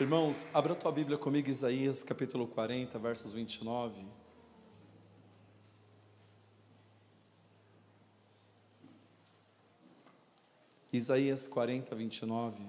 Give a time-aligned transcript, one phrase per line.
[0.00, 4.06] Irmãos, abra tua Bíblia comigo, Isaías capítulo 40, versos 29.
[10.92, 12.64] Isaías 40, 29.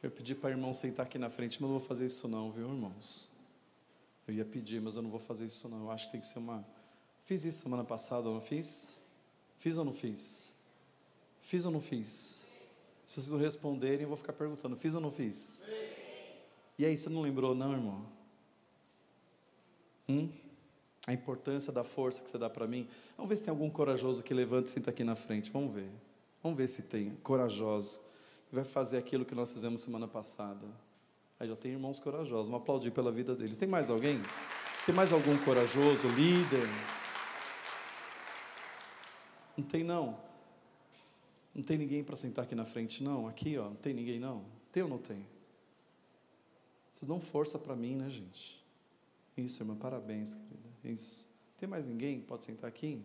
[0.00, 2.52] Eu pedi para o irmão sentar aqui na frente, mas não vou fazer isso não,
[2.52, 3.35] viu, irmãos?
[4.26, 5.84] Eu ia pedir, mas eu não vou fazer isso não.
[5.84, 6.66] Eu acho que tem que ser uma.
[7.24, 8.96] Fiz isso semana passada, não fiz?
[9.56, 10.52] Fiz ou não fiz?
[11.42, 12.44] Fiz ou não fiz?
[13.06, 15.64] Se vocês não responderem, eu vou ficar perguntando: fiz ou não fiz?
[16.78, 18.06] E aí, você não lembrou, não, irmão?
[20.08, 20.30] Hum?
[21.06, 22.88] A importância da força que você dá para mim.
[23.16, 25.50] Vamos ver se tem algum corajoso que levanta e senta aqui na frente.
[25.52, 25.88] Vamos ver.
[26.42, 28.00] Vamos ver se tem corajoso
[28.48, 30.66] que vai fazer aquilo que nós fizemos semana passada.
[31.38, 32.48] Aí já tem irmãos corajosos.
[32.48, 33.58] Vamos aplaudir pela vida deles.
[33.58, 34.20] Tem mais alguém?
[34.84, 36.66] Tem mais algum corajoso, líder?
[39.56, 40.18] Não tem não.
[41.54, 43.26] Não tem ninguém para sentar aqui na frente, não.
[43.26, 44.44] Aqui, ó, não tem ninguém, não.
[44.70, 45.26] Tem ou não tem?
[46.92, 48.64] Vocês dão força para mim, né, gente?
[49.36, 50.68] Isso, irmã, parabéns, querida.
[50.84, 51.28] Isso.
[51.58, 52.20] Tem mais ninguém?
[52.20, 53.02] Pode sentar aqui?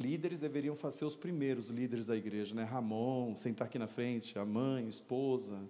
[0.00, 2.64] Líderes deveriam fazer os primeiros líderes da igreja, né?
[2.64, 5.68] Ramon, sentar aqui na frente, a mãe, a esposa,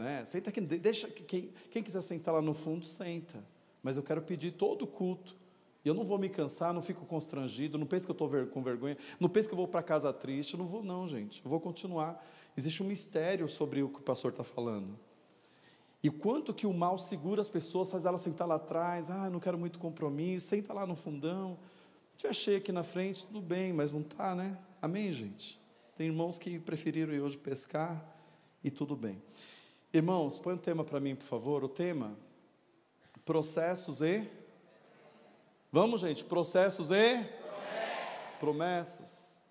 [0.00, 0.24] né?
[0.24, 3.44] Senta aqui, deixa quem, quem quiser sentar lá no fundo, senta.
[3.82, 5.36] Mas eu quero pedir todo o culto.
[5.84, 8.62] E eu não vou me cansar, não fico constrangido, não pense que eu estou com
[8.62, 11.42] vergonha, não pense que eu vou para casa triste, eu não vou, não, gente.
[11.44, 12.22] Eu vou continuar.
[12.56, 14.98] Existe um mistério sobre o que o pastor está falando.
[16.02, 19.38] E quanto que o mal segura as pessoas, faz elas sentar lá atrás, ah, não
[19.38, 21.58] quero muito compromisso, senta lá no fundão.
[22.16, 24.58] Se achei aqui na frente, tudo bem, mas não está, né?
[24.80, 25.60] Amém, gente?
[25.96, 28.02] Tem irmãos que preferiram ir hoje pescar
[28.62, 29.20] e tudo bem.
[29.92, 31.64] Irmãos, põe um tema para mim, por favor.
[31.64, 32.16] O tema:
[33.24, 34.28] processos e.
[35.72, 37.24] Vamos, gente, processos e.
[38.38, 38.38] Promessas.
[38.38, 39.42] Promessas.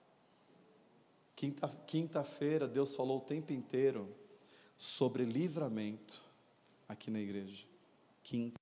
[1.85, 4.07] Quinta-feira, Deus falou o tempo inteiro
[4.77, 6.21] sobre livramento
[6.87, 7.65] aqui na igreja.
[8.23, 8.57] Quinta.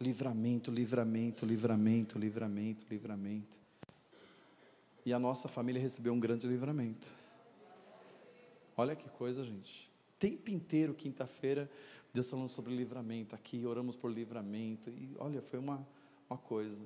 [0.00, 3.60] Livramento, livramento, livramento, livramento, livramento.
[5.04, 7.12] E a nossa família recebeu um grande livramento.
[8.78, 9.90] Olha que coisa, gente.
[10.20, 11.68] Tempo inteiro, quinta-feira,
[12.14, 13.34] Deus falando sobre livramento.
[13.34, 14.88] Aqui oramos por livramento.
[14.90, 15.84] E olha, foi uma,
[16.30, 16.80] uma coisa.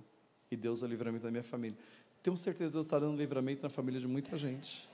[0.51, 1.77] E Deus é o livramento da minha família.
[2.23, 4.89] Tenho certeza que Deus está dando livramento na família de muita gente.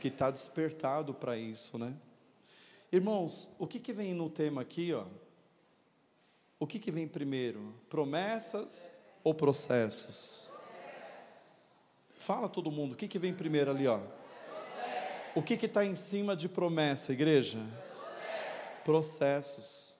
[0.00, 1.94] Que está despertado para isso, né?
[2.90, 5.04] Irmãos, o que, que vem no tema aqui, ó?
[6.58, 7.74] O que, que vem primeiro?
[7.90, 8.90] Promessas
[9.22, 10.50] ou processos?
[12.14, 14.00] Fala todo mundo, o que, que vem primeiro ali, ó?
[15.36, 17.58] O que está em cima de promessa, igreja?
[18.84, 19.98] Processos.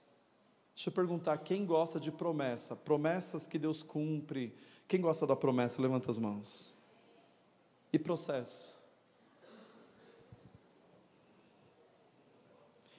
[0.72, 2.76] Deixa eu perguntar, quem gosta de promessa?
[2.76, 4.56] Promessas que Deus cumpre.
[4.86, 5.82] Quem gosta da promessa?
[5.82, 6.72] Levanta as mãos.
[7.92, 8.72] E processo?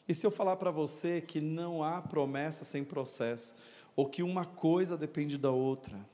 [0.06, 3.56] E se eu falar para você que não há promessa sem processo,
[3.95, 6.06] ou que uma coisa depende da outra?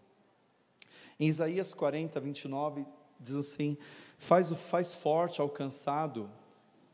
[1.20, 2.86] Em Isaías 40, 29,
[3.22, 3.78] diz assim:
[4.18, 6.30] Faz, faz forte ao cansado.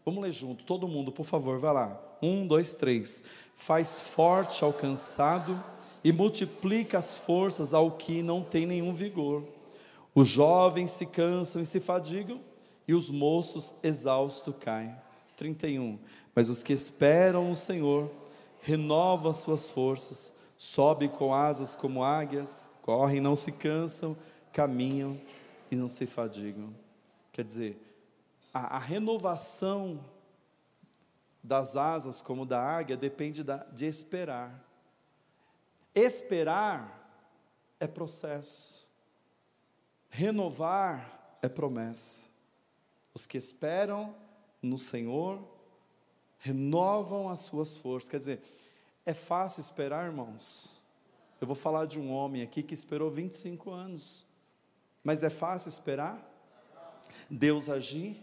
[0.06, 2.02] Vamos ler junto, todo mundo, por favor, vai lá.
[2.22, 3.24] Um, dois, três.
[3.56, 5.62] Faz forte ao cansado
[6.04, 9.44] e multiplica as forças ao que não tem nenhum vigor.
[10.16, 12.40] Os jovens se cansam e se fadigam,
[12.88, 14.96] e os moços exaustos caem.
[15.36, 16.00] 31.
[16.34, 18.10] Mas os que esperam o Senhor
[18.62, 24.16] renovam as suas forças, sobem com asas como águias, correm não se cansam,
[24.52, 25.20] caminham
[25.72, 26.76] e não se fadigam.
[27.32, 27.82] Quer dizer,
[28.54, 30.04] a, a renovação
[31.44, 34.64] das asas como da águia depende da, de esperar.
[35.96, 37.10] Esperar
[37.80, 38.88] é processo.
[40.10, 42.28] Renovar é promessa.
[43.14, 44.16] Os que esperam
[44.62, 45.42] no Senhor
[46.38, 48.10] renovam as suas forças.
[48.10, 48.42] Quer dizer,
[49.06, 50.76] é fácil esperar, irmãos?
[51.40, 54.27] Eu vou falar de um homem aqui que esperou 25 anos.
[55.04, 56.24] Mas é fácil esperar?
[57.30, 58.22] Deus agir?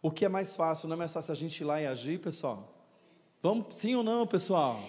[0.00, 0.88] O que é mais fácil?
[0.88, 2.72] Não é mais fácil a gente ir lá e agir, pessoal?
[3.42, 4.80] Vamos, sim ou não, pessoal?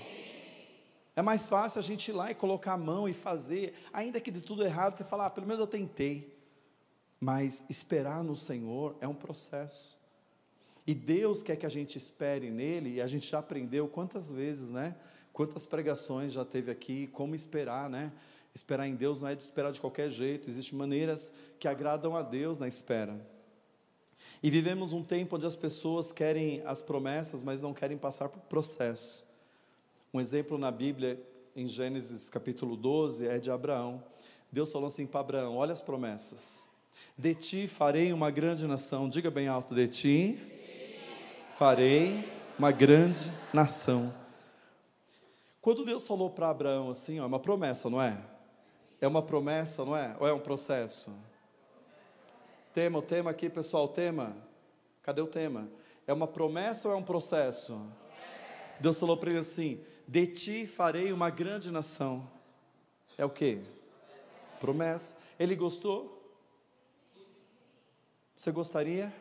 [1.15, 4.31] É mais fácil a gente ir lá e colocar a mão e fazer, ainda que
[4.31, 6.37] de tudo errado, você falar, ah, pelo menos eu tentei.
[7.19, 9.97] Mas esperar no Senhor é um processo.
[10.87, 14.71] E Deus quer que a gente espere nele, e a gente já aprendeu quantas vezes,
[14.71, 14.95] né?
[15.33, 18.11] Quantas pregações já teve aqui, como esperar, né?
[18.53, 22.21] Esperar em Deus não é de esperar de qualquer jeito, existem maneiras que agradam a
[22.21, 23.19] Deus na espera.
[24.41, 28.41] E vivemos um tempo onde as pessoas querem as promessas, mas não querem passar por
[28.41, 29.25] processo.
[30.13, 31.21] Um exemplo na Bíblia,
[31.55, 34.03] em Gênesis capítulo 12 é de Abraão.
[34.51, 36.67] Deus falou assim para Abraão: olha as promessas.
[37.17, 39.09] De ti farei uma grande nação.
[39.09, 40.39] Diga bem alto: de ti
[41.53, 42.25] farei
[42.57, 44.13] uma grande nação.
[45.61, 48.17] Quando Deus falou para Abraão assim, ó, é uma promessa, não é?
[49.01, 50.15] É uma promessa, não é?
[50.19, 51.11] Ou é um processo?
[52.73, 54.35] Tema, o tema aqui, pessoal, o tema.
[55.01, 55.69] Cadê o tema?
[56.05, 57.81] É uma promessa ou é um processo?
[58.79, 62.29] Deus falou para ele assim: De ti farei uma grande nação.
[63.17, 63.61] É o que?
[64.59, 65.15] Promessa.
[65.39, 66.19] Ele gostou?
[68.35, 69.13] Você gostaria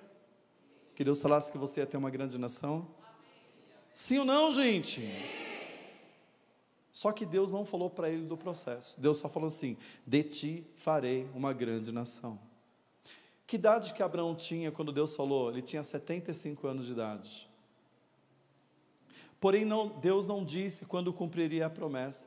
[0.95, 2.87] que Deus falasse que você ia ter uma grande nação?
[3.95, 5.03] Sim ou não, gente?
[6.99, 9.01] Só que Deus não falou para ele do processo.
[9.01, 12.41] Deus só falou assim: De ti farei uma grande nação.
[13.47, 15.49] Que idade que Abraão tinha quando Deus falou?
[15.49, 17.49] Ele tinha 75 anos de idade.
[19.39, 22.27] Porém, não, Deus não disse quando cumpriria a promessa.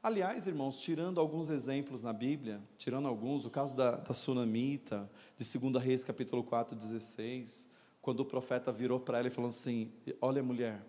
[0.00, 5.58] Aliás, irmãos, tirando alguns exemplos na Bíblia, tirando alguns, o caso da, da Sunamita, de
[5.58, 7.68] 2 Reis capítulo 4, 16,
[8.00, 9.90] quando o profeta virou para ela e falou assim:
[10.20, 10.80] Olha, mulher,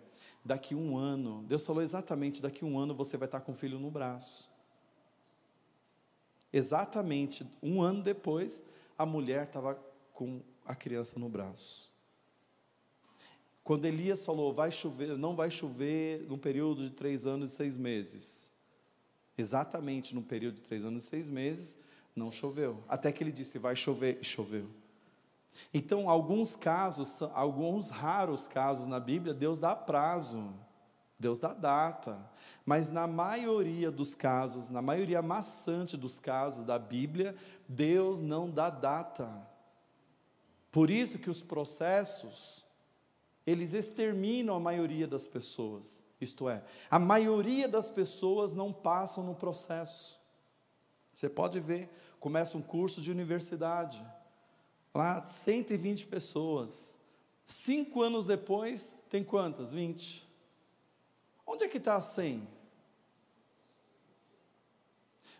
[0.44, 3.78] daqui um ano, Deus falou exatamente: daqui um ano você vai estar com o filho
[3.78, 4.50] no braço.
[6.52, 8.62] Exatamente um ano depois,
[8.96, 9.74] a mulher estava
[10.12, 11.92] com a criança no braço.
[13.64, 17.76] Quando Elias falou, vai chover, não vai chover num período de três anos e seis
[17.78, 18.52] meses.
[19.36, 21.78] Exatamente no período de três anos e seis meses,
[22.14, 22.84] não choveu.
[22.86, 24.68] Até que ele disse, vai chover, e choveu.
[25.72, 30.52] Então, alguns casos, alguns raros casos na Bíblia, Deus dá prazo,
[31.18, 32.18] Deus dá data.
[32.64, 37.36] Mas na maioria dos casos, na maioria maçante dos casos da Bíblia,
[37.68, 39.30] Deus não dá data.
[40.70, 42.64] Por isso que os processos,
[43.46, 46.02] eles exterminam a maioria das pessoas.
[46.20, 50.18] Isto é, a maioria das pessoas não passam no processo.
[51.12, 54.04] Você pode ver, começa um curso de universidade,
[54.94, 56.96] lá 120 pessoas.
[57.44, 59.72] Cinco anos depois, tem quantas?
[59.72, 60.26] 20.
[61.46, 62.46] Onde é que está a 100?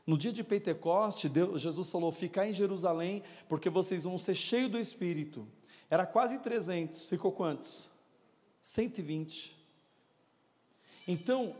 [0.06, 4.70] No dia de Pentecoste, Deus, Jesus falou: ficar em Jerusalém, porque vocês vão ser cheios
[4.70, 5.48] do Espírito.
[5.88, 7.88] Era quase 300, ficou quantos?
[8.60, 9.56] 120.
[11.06, 11.54] Então,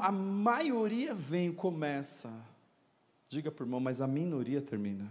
[0.00, 2.32] a maioria vem começa.
[3.28, 5.10] Diga por irmão, mas a minoria termina.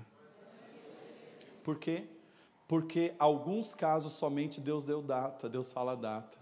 [1.64, 2.08] Por quê?
[2.68, 6.38] Porque alguns casos somente Deus deu data, Deus fala data.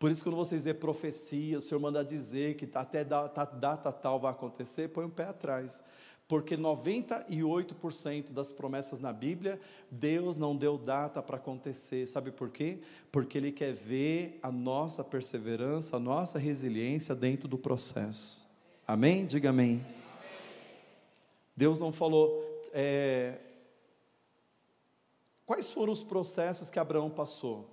[0.00, 4.18] Por isso, quando vocês vê profecia, o Senhor manda dizer que até data, data tal
[4.18, 5.84] vai acontecer, põe um pé atrás.
[6.26, 12.06] Porque 98% das promessas na Bíblia, Deus não deu data para acontecer.
[12.06, 12.78] Sabe por quê?
[13.12, 18.46] Porque Ele quer ver a nossa perseverança, a nossa resiliência dentro do processo.
[18.86, 19.26] Amém?
[19.26, 19.72] Diga amém.
[19.72, 19.86] amém.
[21.54, 22.42] Deus não falou.
[22.72, 23.38] É,
[25.50, 27.68] quais foram os processos que Abraão passou?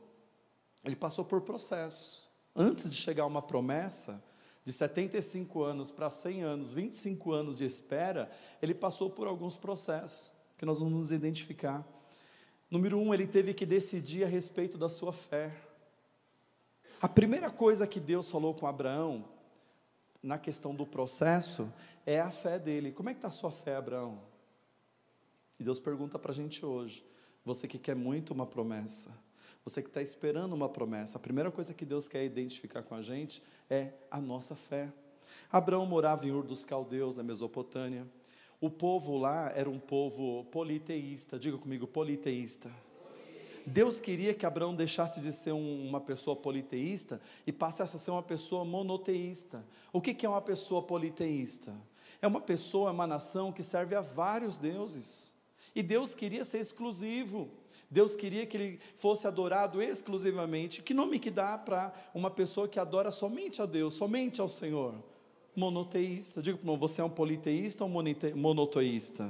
[0.83, 2.27] Ele passou por processos.
[2.56, 4.19] Antes de chegar a uma promessa,
[4.65, 8.31] de 75 anos para 100 anos, 25 anos de espera,
[8.63, 11.88] ele passou por alguns processos que nós vamos nos identificar.
[12.71, 15.56] Número um, ele teve que decidir a respeito da sua fé.
[17.00, 19.24] A primeira coisa que Deus falou com Abraão,
[20.24, 21.71] na questão do processo,
[22.07, 22.91] é a fé dele.
[22.91, 24.19] Como é que está a sua fé, Abraão?
[25.60, 27.05] E Deus pergunta para a gente hoje,
[27.48, 29.10] você que quer muito uma promessa,
[29.63, 33.01] você que está esperando uma promessa, a primeira coisa que Deus quer identificar com a
[33.01, 34.92] gente é a nossa fé.
[35.50, 38.06] Abraão morava em Ur dos Caldeus, na Mesopotâmia.
[38.60, 42.70] O povo lá era um povo politeísta, diga comigo, politeísta.
[43.66, 48.12] Deus queria que Abraão deixasse de ser um, uma pessoa politeísta e passasse a ser
[48.12, 49.66] uma pessoa monoteísta.
[49.94, 51.74] O que, que é uma pessoa politeísta?
[52.22, 55.37] É uma pessoa, é uma nação que serve a vários deuses.
[55.77, 57.51] E Deus queria ser exclusivo.
[57.88, 60.81] Deus queria que ele fosse adorado exclusivamente.
[60.81, 64.96] Que nome que dá para uma pessoa que adora somente a Deus, somente ao Senhor?
[65.55, 66.41] Monoteísta.
[66.41, 67.91] Digo para você é um politeísta ou
[68.36, 69.29] monoteísta?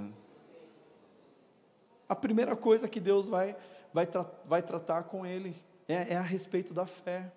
[2.07, 3.53] A primeira coisa que Deus vai,
[3.93, 5.53] vai, tra vai tratar com ele
[5.85, 7.29] é, é a respeito da fé.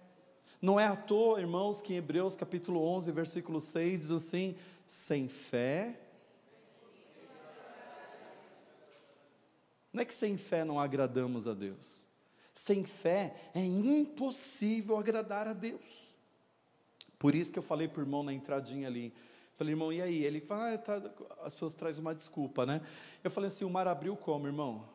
[0.62, 4.54] Não é à toa, irmãos, que em Hebreus capítulo 11, versículo 6 diz assim:
[4.86, 5.98] sem fé
[9.92, 12.06] Não é que sem fé não agradamos a Deus.
[12.54, 16.14] Sem fé é impossível agradar a Deus.
[17.18, 19.12] Por isso que eu falei para o irmão na entradinha ali.
[19.56, 20.24] Falei, irmão, e aí?
[20.24, 21.02] Ele fala, ah, tá,
[21.42, 22.80] as pessoas trazem uma desculpa, né?
[23.22, 24.88] Eu falei assim, o mar abriu como, irmão?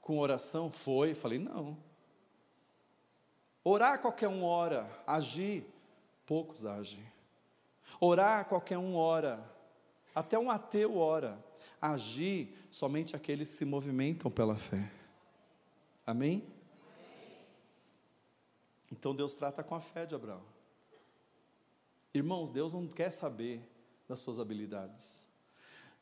[0.00, 0.70] Com oração?
[0.70, 1.14] Foi.
[1.14, 1.78] Falei, não.
[3.64, 5.64] Orar qualquer um ora, agir,
[6.26, 7.04] poucos agem.
[7.98, 9.42] Orar qualquer um ora,
[10.14, 11.38] até um ateu ora.
[11.80, 14.90] Agir somente aqueles que se movimentam pela fé.
[16.06, 16.44] Amém?
[18.90, 20.42] Então Deus trata com a fé de Abraão.
[22.12, 23.62] Irmãos, Deus não quer saber
[24.08, 25.26] das suas habilidades.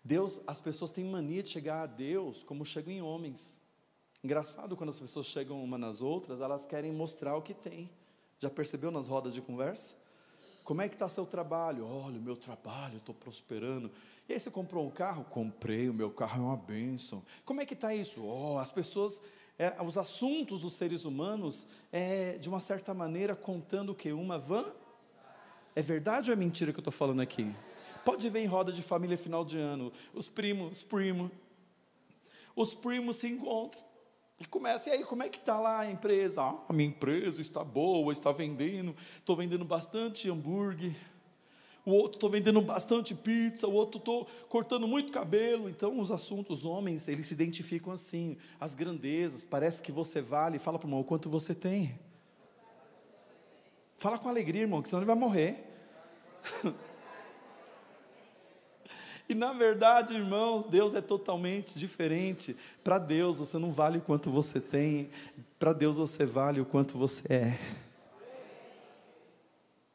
[0.03, 3.61] Deus, as pessoas têm mania de chegar a Deus como chegam em homens.
[4.25, 7.91] Engraçado quando as pessoas chegam uma nas outras, elas querem mostrar o que tem.
[8.39, 9.97] Já percebeu nas rodas de conversa?
[10.65, 11.87] Como é que está seu trabalho?
[11.87, 13.91] Olha, o meu trabalho, estou prosperando.
[14.29, 15.25] E aí você comprou um carro?
[15.25, 17.23] Comprei, o meu carro é uma bênção.
[17.47, 18.23] Como é que está isso?
[18.23, 19.23] Oh, as pessoas,
[19.59, 24.13] é, os assuntos dos seres humanos, é, de uma certa maneira, contando o que?
[24.13, 24.67] Uma van?
[25.75, 27.51] É verdade ou é mentira que eu estou falando aqui?
[28.05, 31.31] Pode ver em roda de família final de ano, os primos, os primos,
[32.55, 33.83] os primos se encontram.
[34.41, 36.43] E começa, e aí, como é que está lá a empresa?
[36.43, 40.95] Ah, minha empresa está boa, está vendendo, estou vendendo bastante hambúrguer,
[41.89, 45.69] o outro estou vendendo bastante pizza, o outro estou cortando muito cabelo.
[45.69, 50.59] Então, os assuntos, os homens, eles se identificam assim, as grandezas, parece que você vale,
[50.59, 51.99] fala para o irmão, quanto você tem.
[53.97, 55.65] Fala com alegria, irmão, que senão ele vai morrer.
[59.31, 62.57] E na verdade, irmãos, Deus é totalmente diferente.
[62.83, 65.11] Para Deus você não vale o quanto você tem,
[65.59, 67.59] para Deus você vale o quanto você é.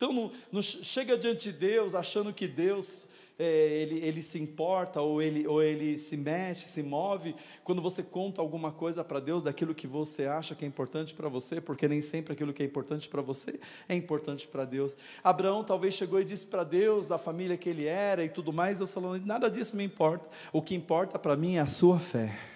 [0.03, 3.07] Então não, não chega diante de Deus achando que Deus
[3.39, 7.33] é, ele, ele se importa, ou ele, ou ele se mexe, se move,
[7.63, 11.29] quando você conta alguma coisa para Deus daquilo que você acha que é importante para
[11.29, 13.57] você, porque nem sempre aquilo que é importante para você
[13.87, 14.97] é importante para Deus.
[15.23, 18.79] Abraão talvez chegou e disse para Deus da família que ele era e tudo mais,
[18.79, 22.52] Deus falou: nada disso me importa, o que importa para mim é a sua fé.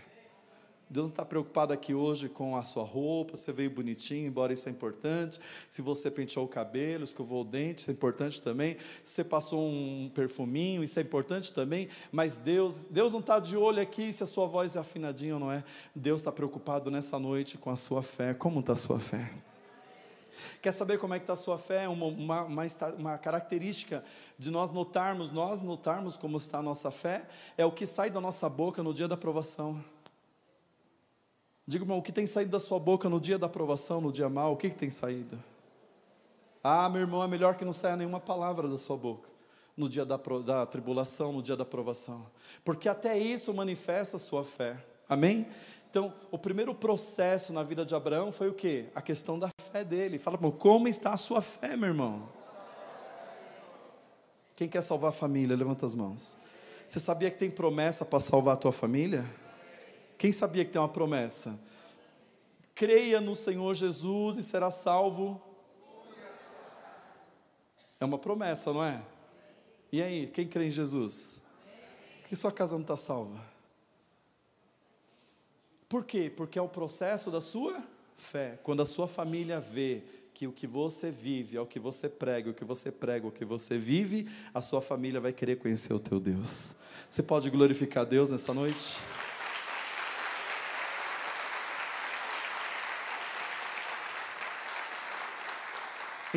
[0.90, 4.70] Deus não está preocupado aqui hoje com a sua roupa, você veio bonitinho, embora isso
[4.70, 5.40] é importante.
[5.70, 8.78] Se você penteou o cabelo, escovou o dente, isso é importante também.
[9.04, 11.90] Se você passou um perfuminho, isso é importante também.
[12.12, 15.40] Mas Deus, Deus não está de olho aqui se a sua voz é afinadinha ou
[15.40, 15.64] não é.
[15.94, 18.34] Deus está preocupado nessa noite com a sua fé.
[18.34, 19.30] Como está a sua fé?
[20.62, 21.88] Quer saber como é que está a sua fé?
[21.88, 22.64] Uma, uma, uma,
[22.98, 24.04] uma, característica
[24.38, 27.28] de nós notarmos, nós notarmos como está a nossa fé,
[27.58, 29.84] é o que sai da nossa boca no dia da aprovação.
[31.68, 34.30] Diga, irmão, o que tem saído da sua boca no dia da aprovação, no dia
[34.30, 35.38] mal, o que, que tem saído?
[36.64, 39.30] Ah, meu irmão, é melhor que não saia nenhuma palavra da sua boca
[39.76, 42.26] no dia da, da tribulação, no dia da aprovação,
[42.66, 45.46] porque até isso manifesta a sua fé, amém?
[45.90, 48.86] Então, o primeiro processo na vida de Abraão foi o que?
[48.96, 50.18] A questão da fé dele.
[50.18, 52.30] Fala, irmão, como está a sua fé, meu irmão?
[54.56, 56.38] Quem quer salvar a família, levanta as mãos.
[56.88, 59.26] Você sabia que tem promessa para salvar a tua família?
[60.18, 61.60] Quem sabia que tem uma promessa?
[62.74, 65.42] Creia no Senhor Jesus e será salvo.
[68.00, 69.02] É uma promessa, não é?
[69.92, 71.42] E aí, quem crê em Jesus?
[72.22, 73.40] Por que sua casa não está salva?
[75.88, 76.32] Por quê?
[76.36, 77.82] Porque é o processo da sua
[78.18, 78.60] fé.
[78.62, 82.50] Quando a sua família vê que o que você vive é o que você prega,
[82.50, 86.00] o que você prega, o que você vive, a sua família vai querer conhecer o
[86.00, 86.76] teu Deus.
[87.10, 89.00] Você pode glorificar Deus nessa noite?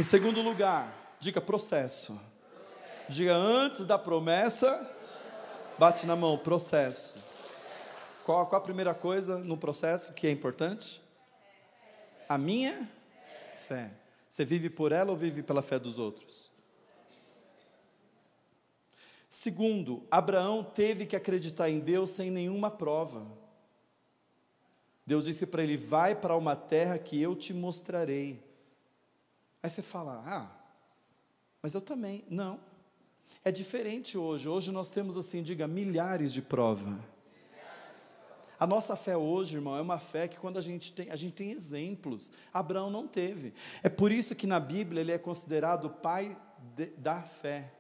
[0.01, 2.19] Em segundo lugar, diga processo.
[3.07, 4.91] Diga antes da promessa,
[5.79, 7.19] bate na mão, processo.
[8.25, 11.03] Qual, qual a primeira coisa no processo que é importante?
[12.27, 12.91] A minha
[13.55, 13.91] fé.
[14.27, 16.51] Você vive por ela ou vive pela fé dos outros?
[19.29, 23.27] Segundo, Abraão teve que acreditar em Deus sem nenhuma prova.
[25.05, 28.49] Deus disse para ele: Vai para uma terra que eu te mostrarei.
[29.63, 30.51] Aí você fala, ah,
[31.63, 32.25] mas eu também.
[32.29, 32.59] Não.
[33.45, 34.49] É diferente hoje.
[34.49, 36.99] Hoje nós temos, assim, diga, milhares de provas.
[38.59, 41.33] A nossa fé hoje, irmão, é uma fé que quando a gente tem, a gente
[41.33, 42.31] tem exemplos.
[42.53, 43.55] Abraão não teve.
[43.83, 46.37] É por isso que na Bíblia ele é considerado o pai
[46.77, 47.73] de, da fé.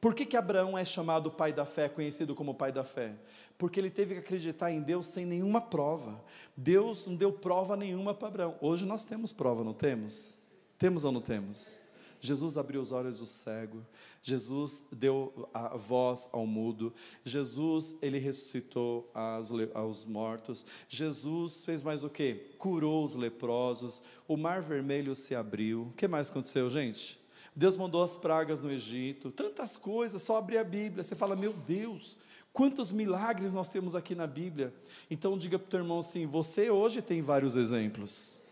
[0.00, 3.14] Por que, que Abraão é chamado pai da fé, conhecido como pai da fé?
[3.58, 6.22] Porque ele teve que acreditar em Deus sem nenhuma prova.
[6.56, 8.56] Deus não deu prova nenhuma para Abraão.
[8.60, 10.39] Hoje nós temos prova, não temos?
[10.80, 11.78] Temos ou não temos?
[12.22, 13.84] Jesus abriu os olhos do cego,
[14.22, 22.02] Jesus deu a voz ao mudo, Jesus, ele ressuscitou as, aos mortos, Jesus fez mais
[22.02, 22.54] o que?
[22.56, 25.82] Curou os leprosos, o mar vermelho se abriu.
[25.82, 27.20] O que mais aconteceu, gente?
[27.54, 31.52] Deus mandou as pragas no Egito, tantas coisas, só abrir a Bíblia, você fala, meu
[31.52, 32.18] Deus,
[32.54, 34.72] quantos milagres nós temos aqui na Bíblia.
[35.10, 38.42] Então diga para o teu irmão assim: você hoje tem vários exemplos.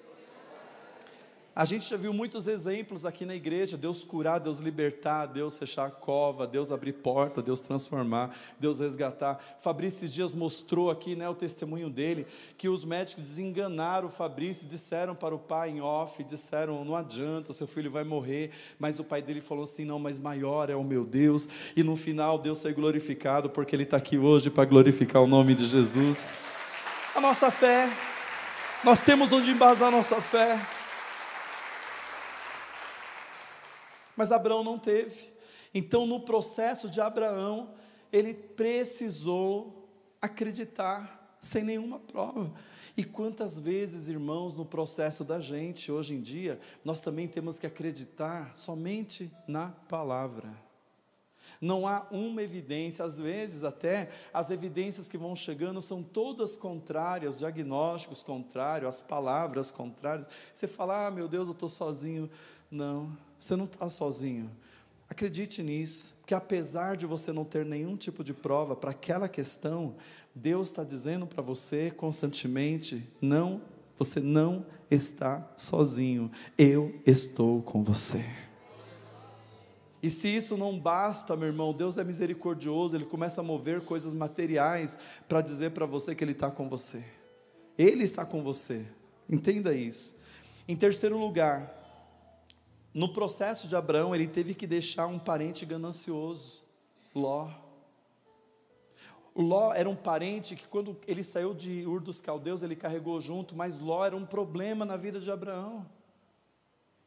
[1.59, 5.87] A gente já viu muitos exemplos aqui na igreja: Deus curar, Deus libertar, Deus fechar
[5.87, 9.41] a cova, Deus abrir porta, Deus transformar, Deus resgatar.
[9.59, 15.17] Fabrício dias mostrou aqui né, o testemunho dele, que os médicos desenganaram o Fabrício, disseram
[15.17, 18.53] para o pai em off, disseram: não adianta, seu filho vai morrer.
[18.79, 21.49] Mas o pai dele falou assim: não, mas maior é o meu Deus.
[21.75, 25.57] E no final, Deus foi glorificado, porque ele está aqui hoje para glorificar o nome
[25.57, 26.47] de Jesus.
[27.17, 27.91] A nossa fé,
[28.85, 30.78] nós temos onde embasar a nossa fé.
[34.19, 35.33] Mas Abraão não teve.
[35.73, 37.73] Então, no processo de Abraão,
[38.13, 39.89] ele precisou
[40.21, 42.53] acreditar sem nenhuma prova.
[42.97, 47.67] E quantas vezes, irmãos, no processo da gente, hoje em dia, nós também temos que
[47.67, 50.53] acreditar somente na palavra.
[51.61, 57.35] Não há uma evidência, às vezes até as evidências que vão chegando são todas contrárias,
[57.35, 60.29] os diagnósticos contrários, as palavras contrárias.
[60.53, 62.29] Você fala, ah, meu Deus, eu estou sozinho.
[62.71, 64.51] Não, você não está sozinho.
[65.09, 69.95] Acredite nisso, que apesar de você não ter nenhum tipo de prova para aquela questão,
[70.35, 73.63] Deus está dizendo para você constantemente: não,
[73.99, 78.25] você não está sozinho, eu estou com você.
[80.01, 84.15] E se isso não basta, meu irmão, Deus é misericordioso, Ele começa a mover coisas
[84.15, 84.97] materiais
[85.27, 87.03] para dizer para você que Ele está com você.
[87.77, 88.85] Ele está com você,
[89.29, 90.17] entenda isso.
[90.69, 91.75] Em terceiro lugar,
[92.93, 96.65] no processo de Abraão, ele teve que deixar um parente ganancioso,
[97.15, 97.51] Ló.
[99.37, 103.55] Ló era um parente que, quando ele saiu de Ur dos Caldeus, ele carregou junto,
[103.55, 105.87] mas Ló era um problema na vida de Abraão.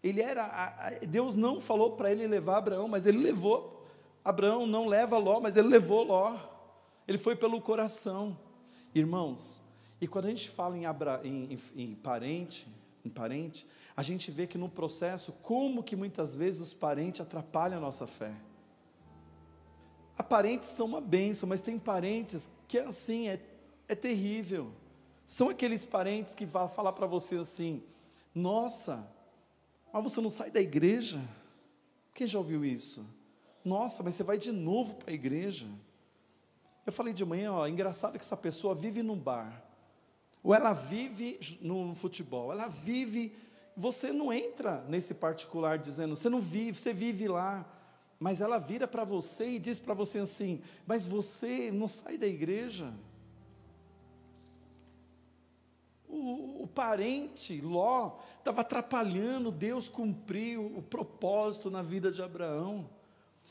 [0.03, 3.85] Ele era, Deus não falou para ele levar Abraão, mas ele levou.
[4.23, 6.37] Abraão não leva Ló, mas ele levou Ló.
[7.07, 8.37] Ele foi pelo coração.
[8.95, 9.61] Irmãos,
[9.99, 12.67] e quando a gente fala em, Abra, em, em, em parente,
[13.05, 17.77] em parente, a gente vê que no processo, como que muitas vezes os parentes atrapalham
[17.77, 18.35] a nossa fé.
[20.17, 23.39] Há parentes são uma bênção, mas tem parentes que é assim, é,
[23.87, 24.71] é terrível.
[25.25, 27.83] São aqueles parentes que vão falar para você assim:
[28.33, 29.09] Nossa,
[29.91, 31.21] mas você não sai da igreja?
[32.13, 33.05] Quem já ouviu isso?
[33.63, 35.67] Nossa, mas você vai de novo para a igreja?
[36.85, 39.63] Eu falei de manhã, ó, engraçado que essa pessoa vive num bar,
[40.43, 43.35] ou ela vive no futebol, ela vive
[43.75, 47.65] você não entra nesse particular dizendo, você não vive, você vive lá.
[48.19, 52.27] Mas ela vira para você e diz para você assim: Mas você não sai da
[52.27, 52.93] igreja?
[56.07, 62.87] O, o parente, Ló, estava atrapalhando Deus cumprir o, o propósito na vida de Abraão.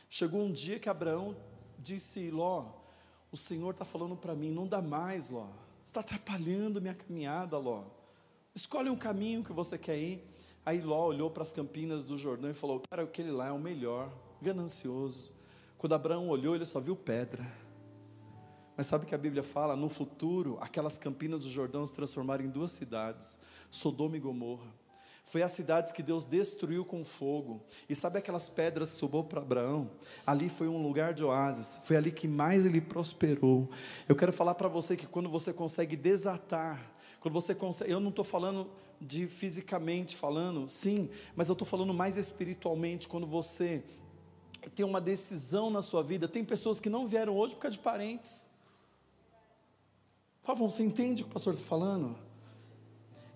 [0.09, 1.37] Chegou um dia que Abraão
[1.77, 2.67] disse: Ló,
[3.33, 5.49] o Senhor está falando para mim, não dá mais, Ló.
[5.85, 7.85] Está atrapalhando minha caminhada, Ló.
[8.61, 10.23] Escolhe um caminho que você quer ir.
[10.67, 13.59] Aí Ló olhou para as campinas do Jordão e falou: Cara, aquele lá é o
[13.59, 15.33] melhor, ganancioso.
[15.79, 17.43] Quando Abraão olhou, ele só viu pedra.
[18.77, 19.75] Mas sabe que a Bíblia fala?
[19.75, 24.69] No futuro, aquelas campinas do Jordão se transformaram em duas cidades, Sodoma e Gomorra.
[25.25, 27.63] Foi as cidades que Deus destruiu com fogo.
[27.89, 29.91] E sabe aquelas pedras que sobrou para Abraão?
[30.27, 31.81] Ali foi um lugar de oásis.
[31.85, 33.71] Foi ali que mais ele prosperou.
[34.07, 38.09] Eu quero falar para você que quando você consegue desatar quando você consegue, eu não
[38.09, 38.69] estou falando
[39.01, 43.83] de fisicamente falando, sim, mas eu estou falando mais espiritualmente, quando você
[44.75, 46.29] tem uma decisão na sua vida.
[46.29, 48.49] Tem pessoas que não vieram hoje por causa de parentes.
[50.43, 52.19] Fala, você entende o que o pastor está falando?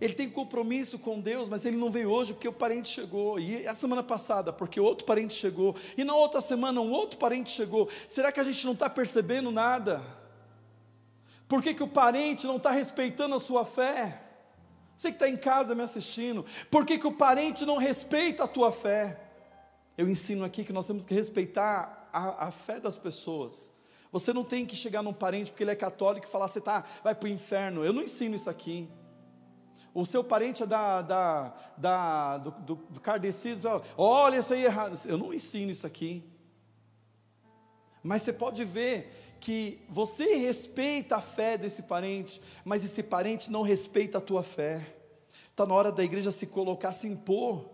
[0.00, 3.38] Ele tem compromisso com Deus, mas ele não veio hoje porque o parente chegou.
[3.38, 5.74] E a semana passada, porque outro parente chegou.
[5.96, 7.88] E na outra semana, um outro parente chegou.
[8.08, 10.04] Será que a gente não está percebendo nada?
[11.48, 14.22] Por que, que o parente não está respeitando a sua fé?
[14.96, 18.48] Você que está em casa me assistindo, por que, que o parente não respeita a
[18.48, 19.20] tua fé?
[19.96, 23.72] Eu ensino aqui que nós temos que respeitar a, a fé das pessoas.
[24.10, 26.84] Você não tem que chegar num parente porque ele é católico e falar, você tá,
[27.02, 27.84] vai para o inferno.
[27.84, 28.88] Eu não ensino isso aqui.
[29.92, 34.66] O seu parente é da, da, da, do, do, do kardecismo, olha isso aí é
[34.66, 34.98] errado.
[35.04, 36.24] Eu não ensino isso aqui.
[38.02, 43.60] Mas você pode ver que você respeita a fé desse parente, mas esse parente não
[43.60, 44.94] respeita a tua fé.
[45.50, 47.68] Está na hora da igreja se colocar, se impor.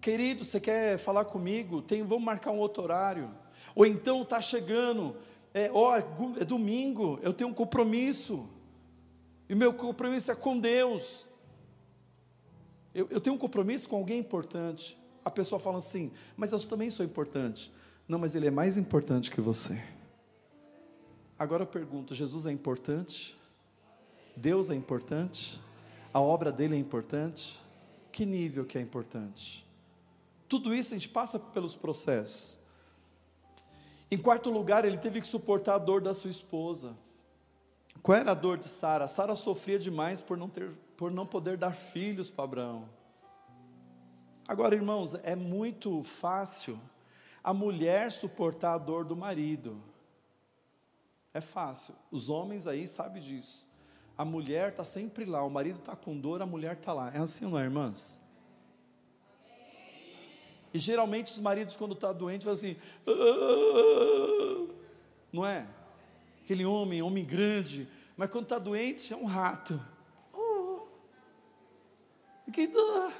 [0.00, 1.82] Querido, você quer falar comigo?
[1.82, 3.30] Tem, vamos marcar um outro horário.
[3.74, 5.14] Ou então está chegando,
[5.52, 8.48] é, ó, é domingo, eu tenho um compromisso.
[9.50, 11.28] E meu compromisso é com Deus.
[12.94, 14.98] Eu, eu tenho um compromisso com alguém importante.
[15.22, 17.70] A pessoa fala assim, mas eu também sou importante.
[18.08, 19.78] Não, mas ele é mais importante que você.
[21.42, 23.36] Agora eu pergunto: Jesus é importante?
[24.36, 25.60] Deus é importante?
[26.14, 27.58] A obra dele é importante?
[28.12, 29.66] Que nível que é importante?
[30.48, 32.60] Tudo isso a gente passa pelos processos.
[34.08, 36.96] Em quarto lugar, ele teve que suportar a dor da sua esposa.
[38.00, 39.08] Qual era a dor de Sara?
[39.08, 42.88] Sara sofria demais por não, ter, por não poder dar filhos para Abraão.
[44.46, 46.78] Agora, irmãos, é muito fácil
[47.42, 49.90] a mulher suportar a dor do marido.
[51.34, 51.94] É fácil.
[52.10, 53.66] Os homens aí sabem disso.
[54.16, 57.10] A mulher está sempre lá, o marido está com dor, a mulher está lá.
[57.14, 58.20] É assim, não é, irmãs?
[60.74, 64.74] E geralmente os maridos, quando tá doentes, falam assim: ah",
[65.32, 65.66] não é?
[66.42, 69.80] Aquele homem, homem grande, mas quando está doente é um rato.
[70.32, 70.86] Oh,
[72.52, 73.12] que dor.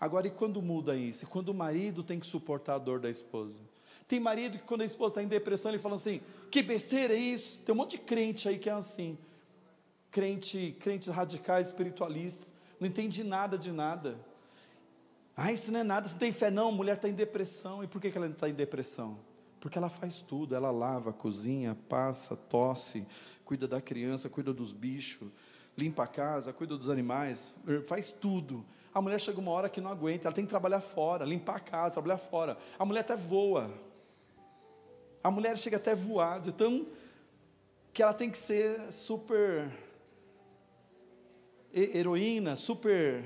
[0.00, 1.24] Agora, e quando muda isso?
[1.24, 3.60] E quando o marido tem que suportar a dor da esposa?
[4.12, 6.20] Tem marido que, quando a esposa está em depressão, ele fala assim:
[6.50, 7.60] que besteira é isso?
[7.60, 9.16] Tem um monte de crente aí que é assim.
[10.10, 14.20] Crente, crentes radicais, espiritualistas, não entende nada de nada.
[15.34, 16.68] Ah, isso não é nada, você não tem fé, não.
[16.68, 17.82] A mulher está em depressão.
[17.82, 19.18] E por que, que ela está em depressão?
[19.58, 23.06] Porque ela faz tudo, ela lava, cozinha, passa, tosse,
[23.46, 25.30] cuida da criança, cuida dos bichos,
[25.74, 27.50] limpa a casa, cuida dos animais,
[27.86, 28.62] faz tudo.
[28.92, 31.60] A mulher chega uma hora que não aguenta, ela tem que trabalhar fora, limpar a
[31.60, 32.58] casa, trabalhar fora.
[32.78, 33.90] A mulher até voa.
[35.22, 36.86] A mulher chega até voar, de tão
[37.92, 39.72] que ela tem que ser super
[41.72, 43.24] heroína, super.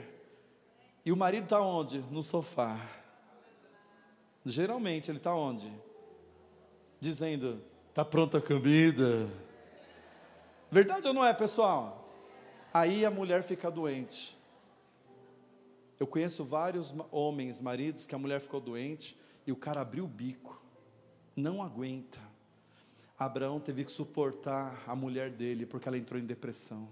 [1.04, 1.98] E o marido está onde?
[2.10, 2.80] No sofá.
[4.44, 5.72] Geralmente ele está onde?
[7.00, 9.28] Dizendo: está pronta a comida.
[10.70, 12.12] Verdade ou não é, pessoal?
[12.72, 14.36] Aí a mulher fica doente.
[15.98, 20.08] Eu conheço vários homens, maridos, que a mulher ficou doente e o cara abriu o
[20.08, 20.60] bico,
[21.36, 22.18] não aguenta.
[23.18, 26.88] Abraão teve que suportar a mulher dele porque ela entrou em depressão.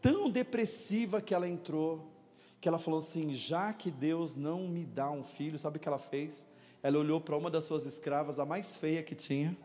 [0.00, 2.10] Tão depressiva que ela entrou,
[2.60, 5.88] que ela falou assim: já que Deus não me dá um filho, sabe o que
[5.88, 6.46] ela fez?
[6.82, 9.56] Ela olhou para uma das suas escravas, a mais feia que tinha.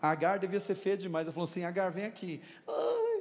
[0.00, 1.26] A Agar devia ser feia demais.
[1.26, 2.40] Ela falou assim: Agar, vem aqui.
[2.68, 3.20] Ah,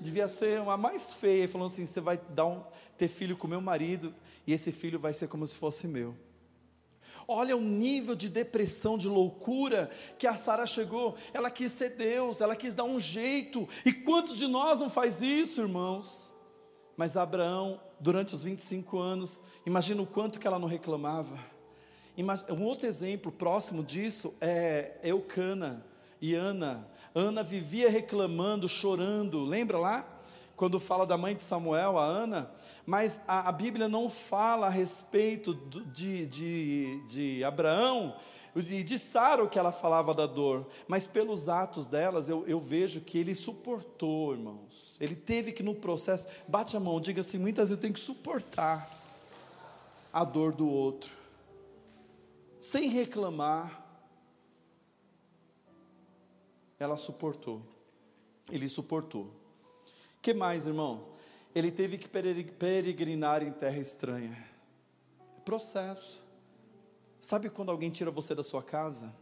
[0.00, 2.62] devia ser uma mais feia, e falou assim: você vai dar um,
[2.98, 4.14] ter filho com meu marido,
[4.46, 6.14] e esse filho vai ser como se fosse meu.
[7.28, 11.16] Olha o nível de depressão, de loucura que a Sara chegou.
[11.34, 13.68] Ela quis ser Deus, ela quis dar um jeito.
[13.84, 16.32] E quantos de nós não faz isso, irmãos?
[16.96, 21.36] Mas Abraão, durante os 25 anos, imagina o quanto que ela não reclamava.
[22.16, 25.84] Um outro exemplo próximo disso é Eucana
[26.20, 26.88] e Ana.
[27.14, 30.15] Ana vivia reclamando, chorando, lembra lá?
[30.56, 32.50] Quando fala da mãe de Samuel, a Ana,
[32.86, 35.54] mas a, a Bíblia não fala a respeito
[35.92, 38.16] de, de, de Abraão
[38.54, 43.02] e de Sara que ela falava da dor, mas pelos atos delas eu, eu vejo
[43.02, 44.96] que ele suportou, irmãos.
[44.98, 48.88] Ele teve que no processo, bate a mão, diga assim: muitas vezes tem que suportar
[50.10, 51.12] a dor do outro,
[52.62, 53.84] sem reclamar,
[56.78, 57.62] ela suportou.
[58.50, 59.45] Ele suportou.
[60.26, 61.08] Que mais, irmãos?
[61.54, 64.36] Ele teve que peregrinar em terra estranha.
[65.44, 66.20] Processo.
[67.20, 69.14] Sabe quando alguém tira você da sua casa?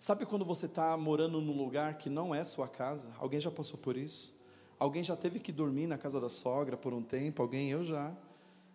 [0.00, 3.12] Sabe quando você está morando num lugar que não é sua casa?
[3.20, 4.36] Alguém já passou por isso?
[4.80, 7.40] Alguém já teve que dormir na casa da sogra por um tempo?
[7.40, 7.70] Alguém?
[7.70, 8.12] Eu já.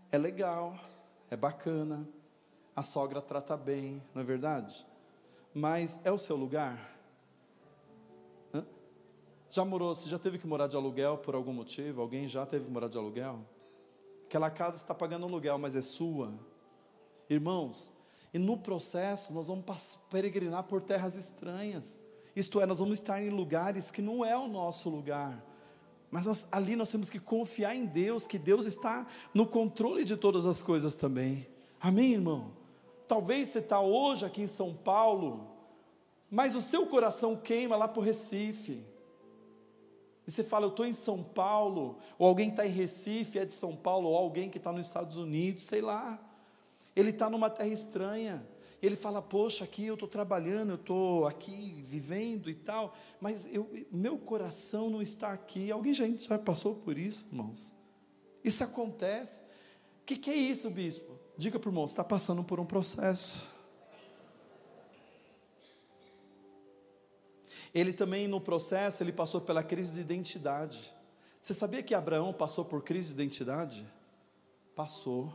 [0.10, 0.80] É legal,
[1.30, 2.08] é bacana,
[2.74, 4.86] a sogra trata bem, não é verdade?
[5.54, 6.93] Mas é o seu lugar?
[9.54, 12.02] Já morou, você já teve que morar de aluguel por algum motivo?
[12.02, 13.40] Alguém já teve que morar de aluguel?
[14.26, 16.34] Aquela casa está pagando aluguel, mas é sua.
[17.30, 17.94] Irmãos,
[18.34, 22.00] e no processo nós vamos peregrinar por terras estranhas.
[22.36, 25.46] Isto é, nós vamos estar em lugares que não é o nosso lugar.
[26.10, 30.18] Mas nós, ali nós temos que confiar em Deus, que Deus está no controle de
[30.18, 31.48] todas as coisas também.
[31.80, 32.54] Amém, irmão?
[33.08, 35.48] Talvez você está hoje aqui em São Paulo,
[36.28, 38.92] mas o seu coração queima lá para o Recife.
[40.26, 43.54] E você fala, eu estou em São Paulo, ou alguém está em Recife, é de
[43.54, 46.20] São Paulo, ou alguém que está nos Estados Unidos, sei lá.
[46.96, 48.48] Ele está numa terra estranha.
[48.82, 53.70] Ele fala, poxa, aqui eu estou trabalhando, eu estou aqui vivendo e tal, mas eu,
[53.90, 55.72] meu coração não está aqui.
[55.72, 57.74] Alguém já, já passou por isso, irmãos?
[58.44, 59.42] Isso acontece.
[60.02, 61.18] O que, que é isso, bispo?
[61.38, 63.48] Diga para o irmão, você está passando por um processo.
[67.74, 70.94] Ele também, no processo, ele passou pela crise de identidade.
[71.42, 73.86] Você sabia que Abraão passou por crise de identidade?
[74.76, 75.34] Passou.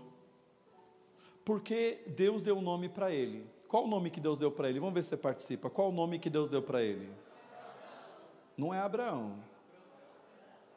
[1.45, 3.45] Porque Deus deu um nome para ele.
[3.67, 4.81] Qual o nome que Deus deu para ele?
[4.81, 5.69] Vamos ver se você participa.
[5.69, 7.11] Qual o nome que Deus deu para ele?
[8.57, 9.37] Não é Abraão.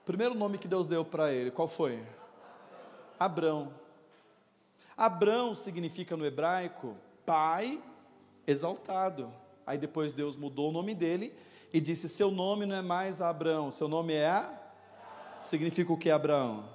[0.03, 2.03] Primeiro nome que Deus deu para ele, qual foi?
[3.19, 3.71] Abrão.
[4.97, 7.81] Abrão significa no hebraico pai
[8.45, 9.31] exaltado.
[9.65, 11.33] Aí depois Deus mudou o nome dele
[11.73, 14.45] e disse: Seu nome não é mais Abrão, seu nome é.
[15.43, 16.65] Significa o que, Abraão?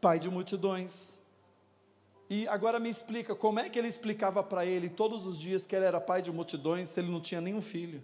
[0.00, 1.18] Pai de multidões.
[2.28, 5.76] E agora me explica, como é que ele explicava para ele todos os dias que
[5.76, 8.02] ele era pai de multidões se ele não tinha nenhum filho?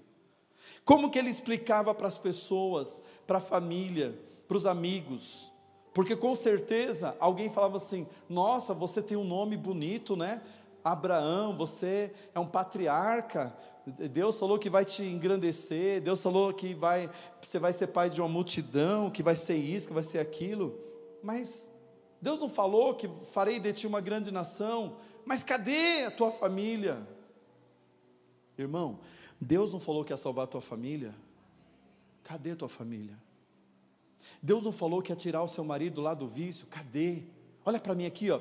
[0.85, 5.52] Como que ele explicava para as pessoas, para a família, para os amigos?
[5.92, 10.40] Porque com certeza alguém falava assim: Nossa, você tem um nome bonito, né?
[10.85, 13.57] Abraão, você é um patriarca.
[13.86, 16.00] Deus falou que vai te engrandecer.
[16.00, 19.88] Deus falou que vai, você vai ser pai de uma multidão, que vai ser isso,
[19.88, 20.78] que vai ser aquilo.
[21.22, 21.70] Mas
[22.20, 27.06] Deus não falou que farei de ti uma grande nação, mas cadê a tua família?
[28.56, 29.00] Irmão,
[29.40, 31.14] Deus não falou que ia salvar a tua família?
[32.22, 33.18] Cadê a tua família?
[34.40, 36.66] Deus não falou que ia tirar o seu marido lá do vício?
[36.68, 37.24] Cadê?
[37.64, 38.40] Olha para mim aqui, ó.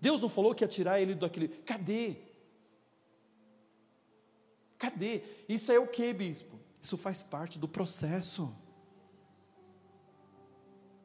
[0.00, 1.46] Deus não falou que ia tirar ele daquele.
[1.46, 2.16] Cadê?
[4.82, 5.22] Cadê?
[5.48, 6.58] Isso é o que, bispo?
[6.80, 8.52] Isso faz parte do processo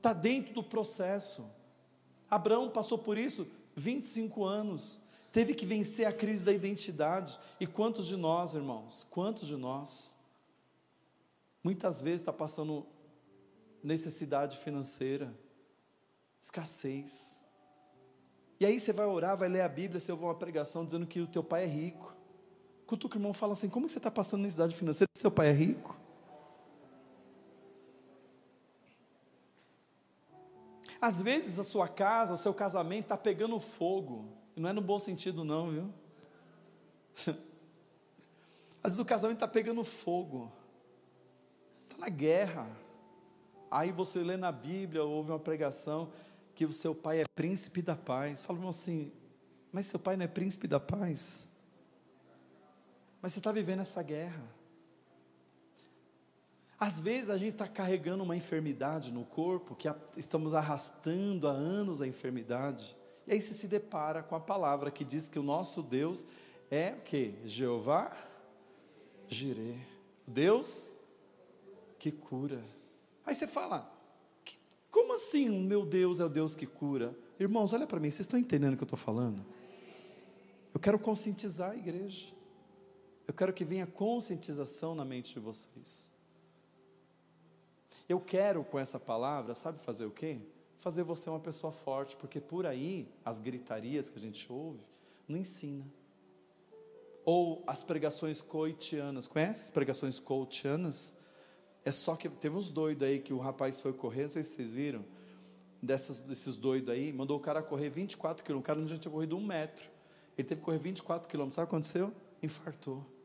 [0.08, 1.50] está dentro do processo.
[2.30, 7.38] Abraão passou por isso 25 anos, teve que vencer a crise da identidade.
[7.60, 10.16] E quantos de nós, irmãos, quantos de nós,
[11.64, 12.86] muitas vezes está passando
[13.84, 15.34] necessidade financeira,
[16.42, 17.42] escassez.
[18.60, 21.20] E aí você vai orar, vai ler a Bíblia, você ouve uma pregação dizendo que
[21.20, 22.16] o teu pai é rico.
[22.88, 25.10] Quando o irmão fala assim, como você está passando necessidade financeira?
[25.14, 26.00] Seu pai é rico?
[31.02, 34.30] Às vezes a sua casa, o seu casamento está pegando fogo.
[34.56, 35.94] E não é no bom sentido, não, viu?
[38.82, 40.50] Às vezes o casamento está pegando fogo.
[41.90, 42.70] Está na guerra.
[43.70, 46.10] Aí você lê na Bíblia, ouve uma pregação
[46.56, 48.46] que o seu pai é príncipe da paz.
[48.46, 49.12] Fala assim,
[49.74, 51.47] mas seu pai não é príncipe da paz?
[53.22, 54.44] Mas você está vivendo essa guerra.
[56.80, 62.02] Às vezes a gente está carregando uma enfermidade no corpo, que estamos arrastando há anos
[62.02, 65.82] a enfermidade, e aí você se depara com a palavra que diz que o nosso
[65.82, 66.26] Deus
[66.70, 67.36] é o que?
[67.46, 68.16] Jeová
[69.28, 69.76] Jirê,
[70.26, 70.94] Deus
[71.98, 72.64] que cura.
[73.26, 73.92] Aí você fala,
[74.92, 77.18] como assim o meu Deus é o Deus que cura?
[77.40, 79.44] Irmãos, olha para mim, vocês estão entendendo o que eu estou falando?
[80.74, 82.37] Eu quero conscientizar a igreja.
[83.28, 86.14] Eu quero que venha conscientização na mente de vocês.
[88.08, 90.40] Eu quero com essa palavra, sabe fazer o quê?
[90.80, 94.80] Fazer você uma pessoa forte, porque por aí as gritarias que a gente ouve
[95.28, 95.86] não ensina.
[97.26, 101.14] Ou as pregações coitianas, conhece as pregações coitianas?
[101.84, 104.52] É só que teve uns doidos aí que o rapaz foi correr, não sei se
[104.52, 105.04] vocês viram,
[105.82, 109.36] dessas, desses doidos aí, mandou o cara correr 24 quilômetros, o cara não tinha corrido
[109.36, 109.90] um metro,
[110.38, 112.14] ele teve que correr 24 quilômetros, sabe o que aconteceu?
[112.42, 113.17] Infartou.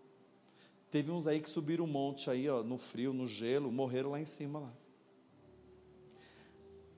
[0.92, 4.20] Teve uns aí que subiram um monte aí, ó, no frio, no gelo, morreram lá
[4.20, 4.72] em cima lá.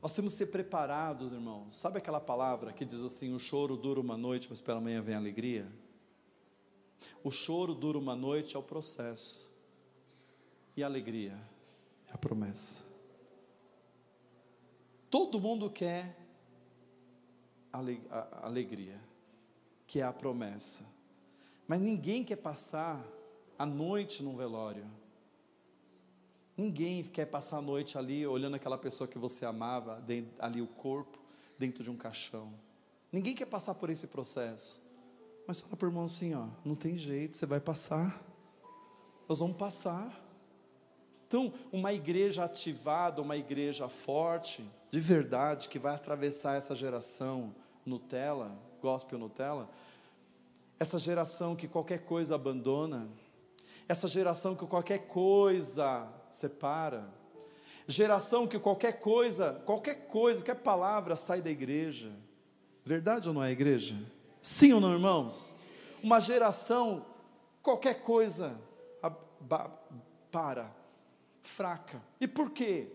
[0.02, 1.76] Nós temos que ser preparados, irmãos.
[1.76, 5.14] Sabe aquela palavra que diz assim: o choro dura uma noite, mas pela manhã vem
[5.14, 5.70] a alegria?
[7.22, 9.48] O choro dura uma noite é o processo,
[10.76, 11.40] e a alegria
[12.08, 12.82] é a promessa.
[15.08, 16.18] Todo mundo quer
[18.42, 19.00] alegria,
[19.86, 20.84] que é a promessa,
[21.68, 23.13] mas ninguém quer passar
[23.58, 24.84] a noite num velório.
[26.56, 30.02] Ninguém quer passar a noite ali olhando aquela pessoa que você amava,
[30.38, 31.18] ali o corpo,
[31.58, 32.52] dentro de um caixão.
[33.10, 34.82] Ninguém quer passar por esse processo.
[35.46, 38.22] Mas fala para o irmão assim: ó, não tem jeito, você vai passar.
[39.28, 40.22] Nós vamos passar.
[41.26, 48.56] Então, uma igreja ativada, uma igreja forte, de verdade, que vai atravessar essa geração Nutella,
[48.80, 49.68] gospel Nutella,
[50.78, 53.08] essa geração que qualquer coisa abandona,
[53.88, 57.08] essa geração que qualquer coisa separa,
[57.86, 62.12] geração que qualquer coisa, qualquer coisa, qualquer palavra sai da igreja.
[62.84, 63.96] Verdade ou não é igreja?
[64.40, 65.54] Sim ou não, irmãos?
[66.02, 67.04] Uma geração,
[67.62, 68.60] qualquer coisa
[70.30, 70.70] para,
[71.42, 72.02] fraca.
[72.20, 72.88] E por quê?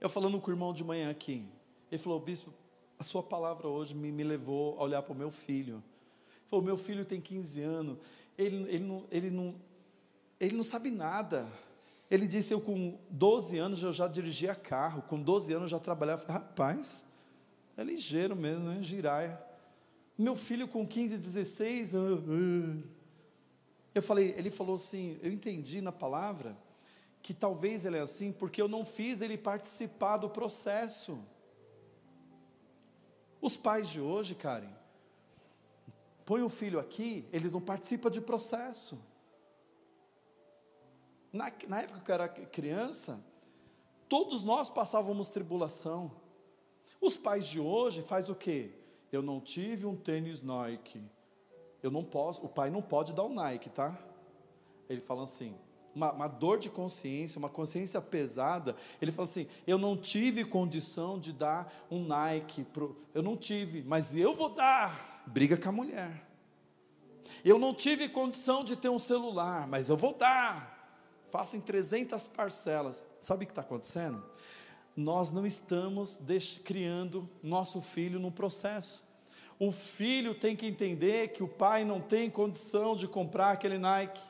[0.00, 1.46] Eu falando com o irmão de manhã aqui,
[1.90, 2.52] ele falou, bispo,
[2.98, 5.76] a sua palavra hoje me, me levou a olhar para o meu filho.
[5.76, 7.98] Ele falou, meu filho tem 15 anos,
[8.40, 9.54] ele, ele, não, ele, não,
[10.38, 11.50] ele não sabe nada.
[12.10, 15.78] Ele disse: Eu com 12 anos eu já dirigia carro, com 12 anos eu já
[15.78, 16.22] trabalhava.
[16.22, 17.06] Eu falei, Rapaz,
[17.76, 18.82] é ligeiro mesmo, né?
[18.82, 19.40] Giraia.
[20.16, 21.94] Meu filho com 15, 16.
[21.94, 22.82] Uh, uh.
[23.94, 26.56] Eu falei, ele falou assim: Eu entendi na palavra
[27.22, 31.22] que talvez ele é assim porque eu não fiz ele participar do processo.
[33.42, 34.79] Os pais de hoje, Karen,
[36.30, 38.96] põe o filho aqui, eles não participam de processo.
[41.32, 43.20] Na, na época que eu era criança,
[44.08, 46.12] todos nós passávamos tribulação.
[47.00, 48.70] Os pais de hoje faz o quê?
[49.10, 51.02] Eu não tive um tênis Nike.
[51.82, 53.98] Eu não posso, o pai não pode dar um Nike, tá?
[54.88, 55.56] Ele fala assim,
[55.92, 58.76] uma, uma, dor de consciência, uma consciência pesada.
[59.02, 63.82] Ele fala assim: Eu não tive condição de dar um Nike, pro, eu não tive,
[63.82, 65.09] mas eu vou dar.
[65.32, 66.26] Briga com a mulher.
[67.44, 70.98] Eu não tive condição de ter um celular, mas eu vou dar.
[71.30, 73.06] Faça em 300 parcelas.
[73.20, 74.22] Sabe o que está acontecendo?
[74.96, 76.20] Nós não estamos
[76.64, 79.04] criando nosso filho no processo.
[79.58, 84.20] O filho tem que entender que o pai não tem condição de comprar aquele Nike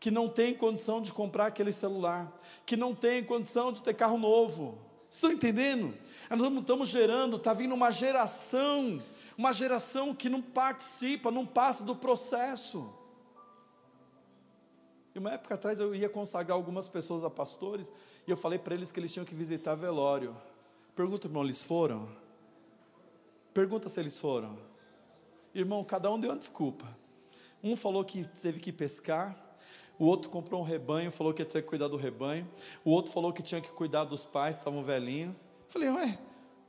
[0.00, 2.32] que não tem condição de comprar aquele celular,
[2.64, 4.78] que não tem condição de ter carro novo.
[5.10, 5.94] Estão entendendo?
[6.30, 9.02] Nós estamos gerando, está vindo uma geração,
[9.38, 12.92] uma geração que não participa, não passa do processo.
[15.14, 17.92] E uma época atrás eu ia consagrar algumas pessoas a pastores,
[18.26, 20.36] e eu falei para eles que eles tinham que visitar velório.
[20.96, 22.08] Pergunta, irmão, eles foram?
[23.54, 24.58] Pergunta se eles foram.
[25.54, 26.86] Irmão, cada um deu uma desculpa.
[27.62, 29.36] Um falou que teve que pescar,
[30.00, 32.48] o outro comprou um rebanho, falou que tinha que cuidar do rebanho,
[32.84, 35.46] o outro falou que tinha que cuidar dos pais, estavam velhinhos.
[35.68, 36.18] Falei, ué,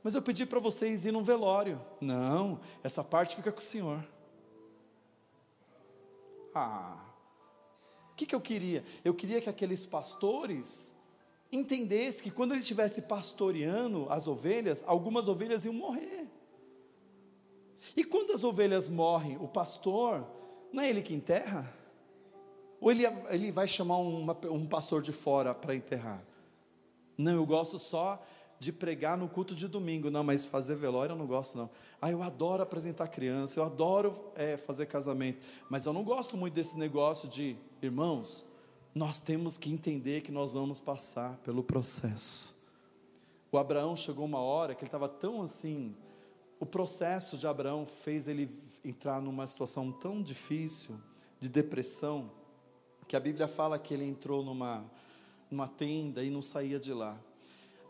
[0.02, 1.80] mas eu pedi para vocês ir num velório.
[2.00, 4.04] Não, essa parte fica com o senhor.
[6.54, 7.04] Ah,
[8.12, 8.84] o que, que eu queria?
[9.04, 10.94] Eu queria que aqueles pastores
[11.52, 16.28] entendessem que quando ele estivesse pastoreando as ovelhas, algumas ovelhas iam morrer.
[17.96, 20.26] E quando as ovelhas morrem, o pastor,
[20.72, 21.74] não é ele que enterra?
[22.80, 26.24] Ou ele, ele vai chamar uma, um pastor de fora para enterrar?
[27.16, 28.22] Não, eu gosto só
[28.60, 30.10] de pregar no culto de domingo.
[30.10, 31.70] Não, mas fazer velório eu não gosto, não.
[32.00, 35.40] Ah, eu adoro apresentar criança, eu adoro é, fazer casamento.
[35.70, 38.44] Mas eu não gosto muito desse negócio de, irmãos,
[38.94, 42.54] nós temos que entender que nós vamos passar pelo processo.
[43.50, 45.96] O Abraão chegou uma hora que ele estava tão assim.
[46.60, 48.48] O processo de Abraão fez ele
[48.84, 51.00] entrar numa situação tão difícil,
[51.40, 52.30] de depressão,
[53.08, 54.84] que a Bíblia fala que ele entrou numa,
[55.50, 57.18] numa tenda e não saía de lá.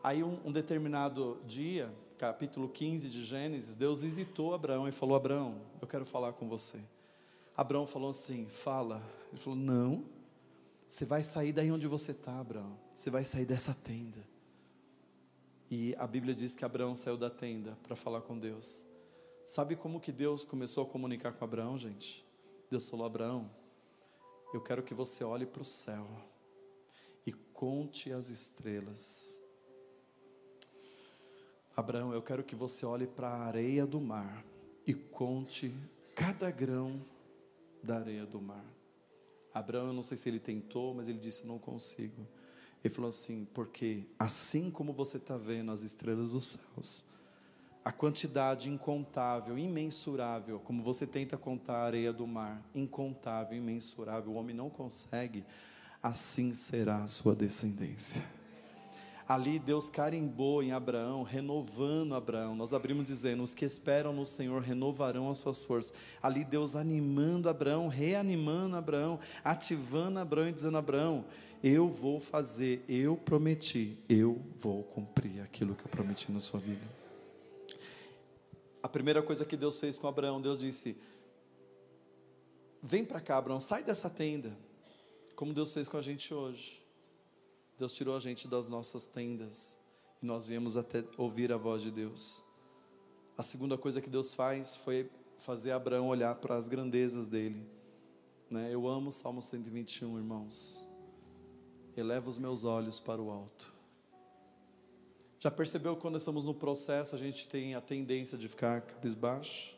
[0.02, 5.60] Aí, um, um determinado dia, capítulo 15 de Gênesis, Deus visitou Abraão e falou: Abraão,
[5.80, 6.80] eu quero falar com você.
[7.54, 9.02] Abraão falou assim: Fala.
[9.28, 10.06] Ele falou: Não,
[10.88, 12.78] você vai sair daí onde você está, Abraão.
[12.96, 14.26] Você vai sair dessa tenda.
[15.70, 18.86] E a Bíblia diz que Abraão saiu da tenda para falar com Deus.
[19.44, 22.24] Sabe como que Deus começou a comunicar com Abraão, gente?
[22.70, 23.50] Deus falou: Abraão,
[24.54, 26.06] eu quero que você olhe para o céu
[27.26, 29.49] e conte as estrelas.
[31.76, 34.44] Abraão, eu quero que você olhe para a areia do mar
[34.86, 35.72] e conte
[36.14, 37.00] cada grão
[37.82, 38.64] da areia do mar.
[39.54, 42.26] Abraão, eu não sei se ele tentou, mas ele disse: Não consigo.
[42.84, 47.04] Ele falou assim: Porque assim como você está vendo as estrelas dos céus,
[47.84, 54.34] a quantidade incontável, imensurável, como você tenta contar a areia do mar, incontável, imensurável, o
[54.34, 55.44] homem não consegue,
[56.02, 58.22] assim será a sua descendência.
[59.30, 62.56] Ali Deus carimbou em Abraão, renovando Abraão.
[62.56, 65.94] Nós abrimos dizendo: os que esperam no Senhor renovarão as suas forças.
[66.20, 71.24] Ali Deus animando Abraão, reanimando Abraão, ativando Abraão e dizendo: Abraão,
[71.62, 76.82] eu vou fazer, eu prometi, eu vou cumprir aquilo que eu prometi na sua vida.
[78.82, 80.96] A primeira coisa que Deus fez com Abraão, Deus disse:
[82.82, 84.58] Vem para cá, Abraão, sai dessa tenda.
[85.36, 86.79] Como Deus fez com a gente hoje.
[87.80, 89.78] Deus tirou a gente das nossas tendas
[90.22, 92.44] e nós viemos até ouvir a voz de Deus.
[93.38, 97.66] A segunda coisa que Deus faz foi fazer Abraão olhar para as grandezas dele.
[98.50, 98.68] Né?
[98.70, 100.86] Eu amo o Salmo 121, irmãos.
[101.96, 103.72] Eleva os meus olhos para o alto.
[105.38, 109.74] Já percebeu quando estamos no processo, a gente tem a tendência de ficar cabisbaixo?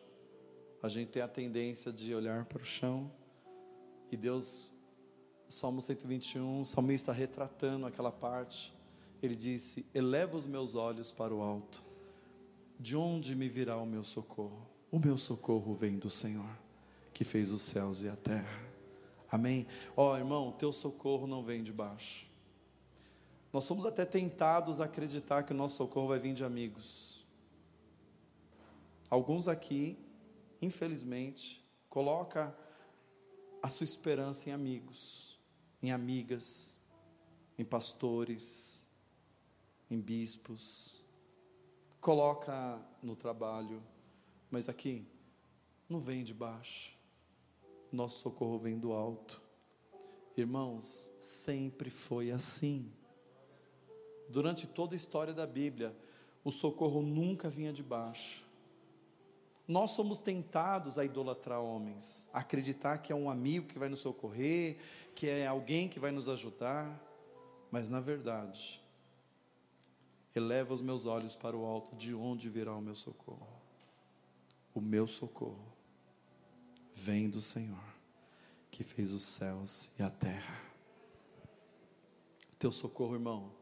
[0.83, 3.09] A gente tem a tendência de olhar para o chão?
[4.11, 4.72] E Deus,
[5.53, 8.74] Salmo 121, o salmista retratando aquela parte,
[9.22, 11.82] ele disse: Eleva os meus olhos para o alto,
[12.80, 14.66] de onde me virá o meu socorro?
[14.90, 16.59] O meu socorro vem do Senhor,
[17.12, 18.72] que fez os céus e a terra.
[19.30, 19.66] Amém?
[19.96, 22.30] Ó oh, irmão, teu socorro não vem de baixo.
[23.53, 27.24] Nós somos até tentados a acreditar que o nosso socorro vai vir de amigos.
[29.09, 29.98] Alguns aqui,
[30.61, 32.57] infelizmente, coloca
[33.62, 35.32] a sua esperança em amigos,
[35.83, 36.80] em amigas,
[37.59, 38.89] em pastores,
[39.91, 41.05] em bispos,
[42.01, 43.83] coloca no trabalho,
[44.51, 45.07] mas aqui
[45.89, 46.97] não vem de baixo,
[47.91, 49.43] nosso socorro vem do alto.
[50.37, 52.91] Irmãos, sempre foi assim.
[54.28, 55.95] Durante toda a história da Bíblia,
[56.43, 58.49] o socorro nunca vinha de baixo.
[59.67, 64.01] Nós somos tentados a idolatrar homens, a acreditar que é um amigo que vai nos
[64.01, 64.79] socorrer,
[65.15, 67.01] que é alguém que vai nos ajudar,
[67.71, 68.83] mas na verdade,
[70.35, 73.49] eleva os meus olhos para o alto, de onde virá o meu socorro?
[74.75, 75.73] O meu socorro
[76.95, 77.85] vem do Senhor,
[78.71, 80.61] que fez os céus e a terra.
[82.59, 83.53] Teu socorro, irmão,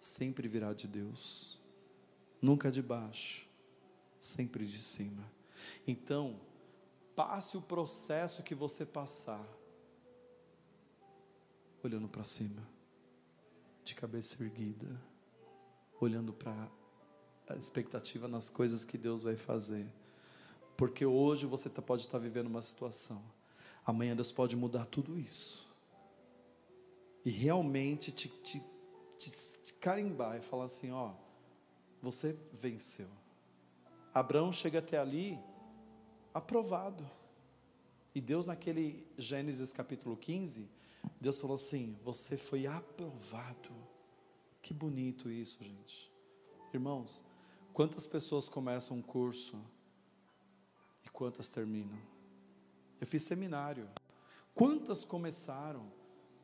[0.00, 1.58] sempre virá de Deus,
[2.40, 3.48] nunca de baixo,
[4.20, 5.37] sempre de cima.
[5.86, 6.40] Então,
[7.16, 9.44] passe o processo que você passar,
[11.82, 12.62] olhando para cima,
[13.84, 14.86] de cabeça erguida,
[16.00, 16.70] olhando para
[17.48, 19.90] a expectativa nas coisas que Deus vai fazer.
[20.76, 23.20] Porque hoje você tá, pode estar vivendo uma situação,
[23.84, 25.68] amanhã Deus pode mudar tudo isso.
[27.24, 28.62] E realmente te, te,
[29.16, 31.14] te, te carimbar e falar assim: ó,
[32.00, 33.08] você venceu.
[34.14, 35.38] Abraão chega até ali
[36.32, 37.08] aprovado.
[38.14, 40.68] E Deus, naquele Gênesis capítulo 15,
[41.20, 43.70] Deus falou assim: Você foi aprovado.
[44.60, 46.10] Que bonito isso, gente.
[46.72, 47.24] Irmãos,
[47.72, 49.56] quantas pessoas começam um curso
[51.18, 51.98] quantas terminam?
[53.00, 53.90] Eu fiz seminário.
[54.54, 55.84] Quantas começaram?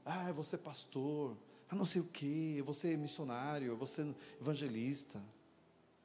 [0.04, 1.36] Ah, eu vou ser pastor.
[1.70, 2.56] Ah, não sei o quê.
[2.56, 3.68] Eu vou ser missionário.
[3.68, 5.22] Eu vou ser evangelista.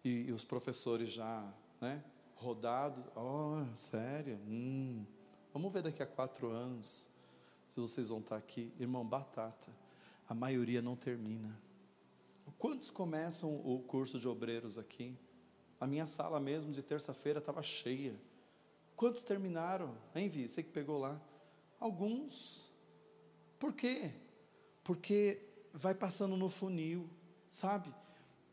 [0.06, 1.52] E, e os professores já,
[1.82, 2.04] né?
[2.40, 3.04] Rodado.
[3.16, 4.40] Oh, sério?
[4.48, 5.06] Hum.
[5.54, 7.12] Vamos ver daqui a quatro anos
[7.68, 8.74] se vocês vão estar aqui.
[8.80, 9.70] Irmão, batata.
[10.28, 11.60] A maioria não termina.
[12.58, 15.18] Quantos começam o curso de obreiros aqui?
[15.80, 18.16] A minha sala mesmo de terça-feira estava cheia.
[18.96, 19.96] Quantos terminaram?
[20.16, 20.48] Hein, Vi?
[20.48, 21.22] Você que pegou lá?
[21.80, 22.70] Alguns.
[23.58, 24.14] Por quê?
[24.84, 25.42] Porque
[25.74, 27.10] vai passando no funil,
[27.50, 27.94] sabe?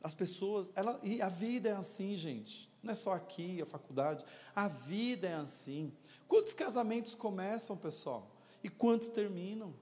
[0.07, 2.71] As pessoas, ela, e a vida é assim, gente.
[2.81, 4.25] Não é só aqui, a faculdade.
[4.55, 5.93] A vida é assim.
[6.29, 8.31] Quantos casamentos começam, pessoal?
[8.63, 9.75] E quantos terminam?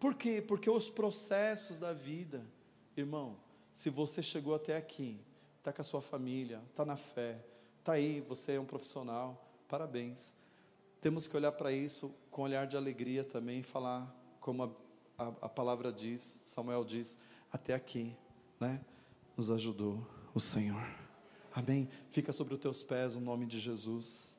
[0.00, 0.40] Por quê?
[0.40, 2.42] Porque os processos da vida,
[2.96, 3.36] irmão,
[3.70, 5.20] se você chegou até aqui,
[5.58, 7.44] está com a sua família, está na fé,
[7.80, 10.36] está aí, você é um profissional, Parabéns.
[11.02, 14.10] Temos que olhar para isso com um olhar de alegria também, falar
[14.40, 14.70] como a,
[15.18, 17.18] a, a palavra diz, Samuel diz,
[17.52, 18.16] até aqui,
[18.60, 18.80] né?
[19.36, 20.86] Nos ajudou o Senhor.
[21.54, 21.88] Amém?
[22.10, 24.36] Fica sobre os teus pés o nome de Jesus.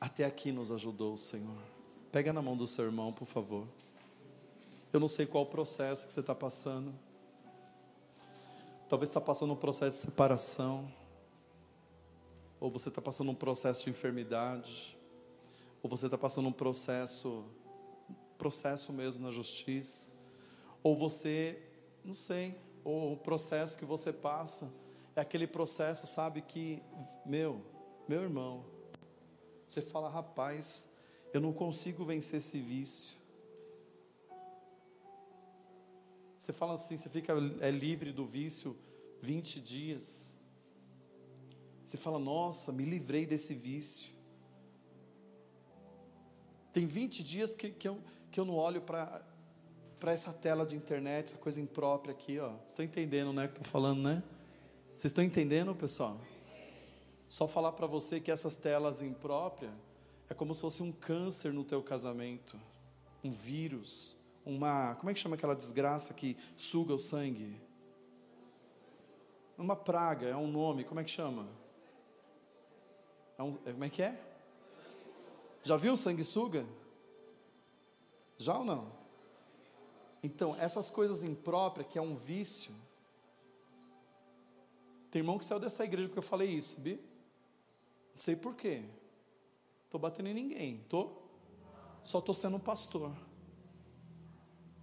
[0.00, 1.58] Até aqui nos ajudou o Senhor.
[2.12, 3.66] Pega na mão do seu irmão, por favor.
[4.92, 6.94] Eu não sei qual o processo que você está passando.
[8.88, 10.90] Talvez está passando um processo de separação
[12.60, 14.96] ou você está passando um processo de enfermidade,
[15.82, 17.44] ou você está passando um processo,
[18.36, 20.10] processo mesmo na justiça,
[20.82, 21.60] ou você,
[22.04, 22.56] não sei,
[22.88, 24.72] ou o processo que você passa
[25.14, 26.82] é aquele processo, sabe, que,
[27.26, 27.60] meu,
[28.08, 28.64] meu irmão,
[29.66, 30.88] você fala, rapaz,
[31.34, 33.18] eu não consigo vencer esse vício.
[36.38, 38.74] Você fala assim, você fica é livre do vício
[39.20, 40.38] 20 dias.
[41.84, 44.14] Você fala, nossa, me livrei desse vício.
[46.72, 49.22] Tem 20 dias que, que, eu, que eu não olho para
[50.06, 52.52] essa tela de internet, essa coisa imprópria aqui, ó.
[52.66, 54.22] Estão entendendo, né, que estou falando, né?
[54.94, 56.18] Vocês estão entendendo, pessoal?
[57.28, 59.72] Só falar para você que essas telas impróprias
[60.28, 62.58] é como se fosse um câncer no teu casamento,
[63.22, 67.60] um vírus, uma, como é que chama aquela desgraça que suga o sangue?
[69.56, 71.48] Uma praga, é um nome, como é que chama?
[73.36, 74.20] É um, é, como é que é?
[75.62, 76.66] Já viu sanguessuga?
[78.36, 78.97] Já ou não?
[80.22, 82.74] Então, essas coisas impróprias, que é um vício.
[85.10, 86.96] Tem irmão que saiu dessa igreja porque eu falei isso, sabia?
[86.96, 88.82] Não sei por quê.
[89.84, 91.12] Estou batendo em ninguém, tô?
[92.04, 93.12] Só estou sendo um pastor.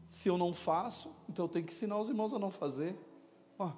[0.08, 2.96] Se eu não faço, então eu tenho que ensinar os irmãos a não fazer.
[3.60, 3.72] Ó,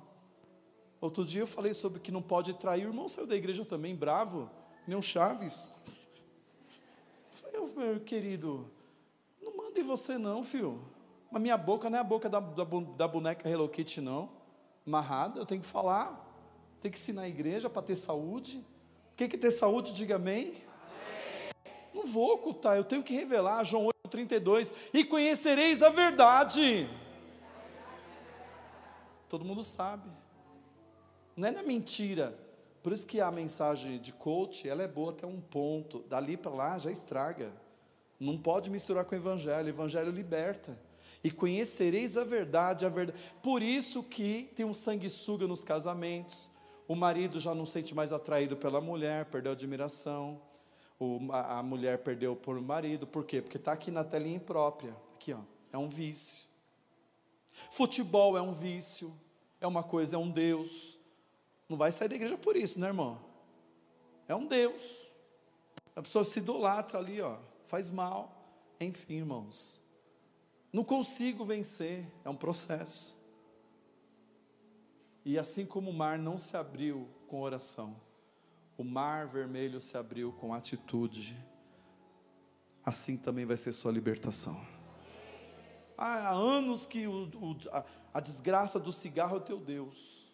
[1.01, 2.85] outro dia eu falei sobre que não pode trair.
[2.85, 4.49] O irmão saiu da igreja também, bravo
[4.87, 5.67] nem o Chaves.
[7.53, 8.71] Eu falei, meu querido,
[9.41, 10.81] não mande você não, filho.
[11.29, 14.29] Mas minha boca não é a boca da, da, da boneca Hello Kitty, não.
[14.85, 16.25] Amarrada, eu tenho que falar.
[16.79, 18.65] Tem que ensinar a igreja para ter saúde.
[19.15, 20.45] Quem quer ter saúde, diga amém.
[20.45, 21.49] amém.
[21.93, 23.63] Não vou ocultar, eu tenho que revelar.
[23.63, 24.73] João 8,32.
[24.93, 26.89] E conhecereis a verdade.
[29.27, 30.09] Todo mundo sabe.
[31.35, 32.37] Não é na mentira.
[32.81, 35.99] Por isso que a mensagem de coach, ela é boa até um ponto.
[36.07, 37.51] Dali para lá já estraga.
[38.19, 39.65] Não pode misturar com o evangelho.
[39.65, 40.79] O evangelho liberta.
[41.23, 43.19] E conhecereis a verdade, a verdade.
[43.41, 46.49] Por isso que tem um sanguessuga nos casamentos.
[46.87, 50.41] O marido já não sente mais atraído pela mulher, perdeu a admiração.
[50.99, 53.05] O, a, a mulher perdeu por marido.
[53.05, 53.41] Por quê?
[53.41, 54.95] Porque está aqui na telinha imprópria.
[55.15, 55.39] Aqui, ó.
[55.71, 56.47] É um vício.
[57.71, 59.13] Futebol é um vício.
[59.59, 60.97] É uma coisa, é um Deus.
[61.67, 63.19] Não vai sair da igreja por isso, né, irmão?
[64.27, 65.07] É um Deus.
[65.95, 67.37] A pessoa se idolatra ali, ó.
[67.65, 68.31] Faz mal.
[68.79, 69.81] Enfim, irmãos.
[70.71, 72.05] Não consigo vencer.
[72.23, 73.17] É um processo.
[75.25, 77.99] E assim como o mar não se abriu com oração,
[78.77, 81.37] o mar vermelho se abriu com atitude,
[82.85, 84.57] assim também vai ser sua libertação.
[85.97, 90.31] há anos que o, o, a, a desgraça do cigarro é teu Deus.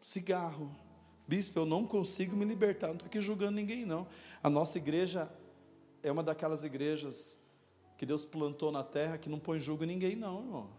[0.00, 0.74] Cigarro.
[1.28, 4.08] Bispo, eu não consigo me libertar, não estou aqui julgando ninguém, não.
[4.42, 5.30] A nossa igreja
[6.02, 7.38] é uma daquelas igrejas
[8.00, 10.70] que Deus plantou na terra que não põe julgo em ninguém, não, irmão.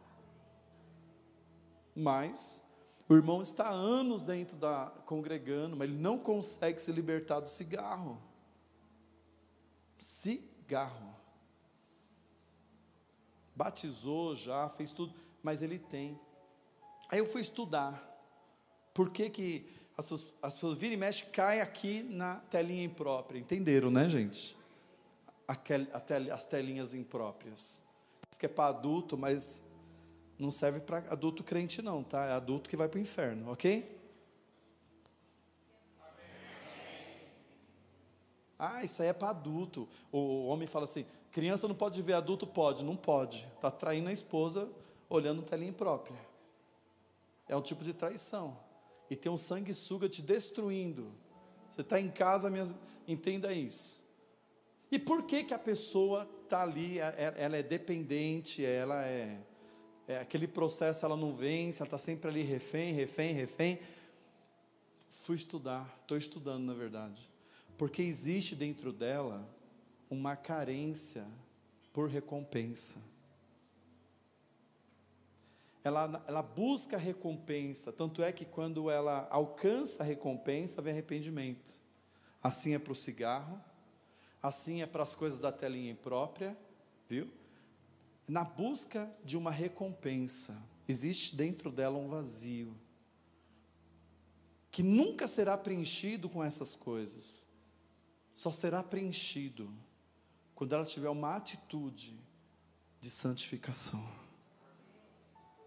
[1.93, 2.65] Mas
[3.07, 7.47] o irmão está há anos dentro da congregando, mas ele não consegue se libertar do
[7.47, 8.19] cigarro.
[9.99, 11.15] Cigarro.
[13.55, 15.13] Batizou já, fez tudo,
[15.43, 16.19] mas ele tem.
[17.07, 18.03] Aí eu fui estudar.
[18.95, 23.37] Por que, que as pessoas, as pessoas viram e mexem, cai aqui na telinha imprópria.
[23.37, 24.59] Entenderam, né, gente?
[26.33, 27.83] As telinhas impróprias.
[28.29, 29.63] Diz que é para adulto, mas
[30.37, 32.25] não serve para adulto crente, não, tá?
[32.25, 33.99] É adulto que vai para o inferno, ok?
[38.57, 39.89] Ah, isso aí é para adulto.
[40.11, 42.45] O homem fala assim: criança não pode ver adulto?
[42.45, 43.47] Pode, não pode.
[43.55, 44.69] Está traindo a esposa
[45.09, 46.17] olhando telinha própria.
[47.49, 48.57] É um tipo de traição.
[49.09, 51.11] E tem um sanguessuga te destruindo.
[51.71, 52.65] Você está em casa, minha...
[53.07, 54.00] entenda isso.
[54.91, 59.41] E por que, que a pessoa está ali, é, é, ela é dependente, ela é
[60.11, 63.79] é, aquele processo ela não vence, ela está sempre ali refém, refém, refém.
[65.09, 67.29] Fui estudar, estou estudando na verdade,
[67.77, 69.47] porque existe dentro dela
[70.09, 71.25] uma carência
[71.93, 72.99] por recompensa.
[75.83, 81.79] Ela, ela busca recompensa, tanto é que quando ela alcança a recompensa, vem arrependimento.
[82.43, 83.59] Assim é para o cigarro,
[84.41, 86.57] assim é para as coisas da telinha imprópria,
[87.07, 87.29] viu?
[88.31, 92.73] na busca de uma recompensa, existe dentro dela um vazio,
[94.71, 97.45] que nunca será preenchido com essas coisas,
[98.33, 99.69] só será preenchido
[100.55, 102.17] quando ela tiver uma atitude
[103.01, 104.01] de santificação.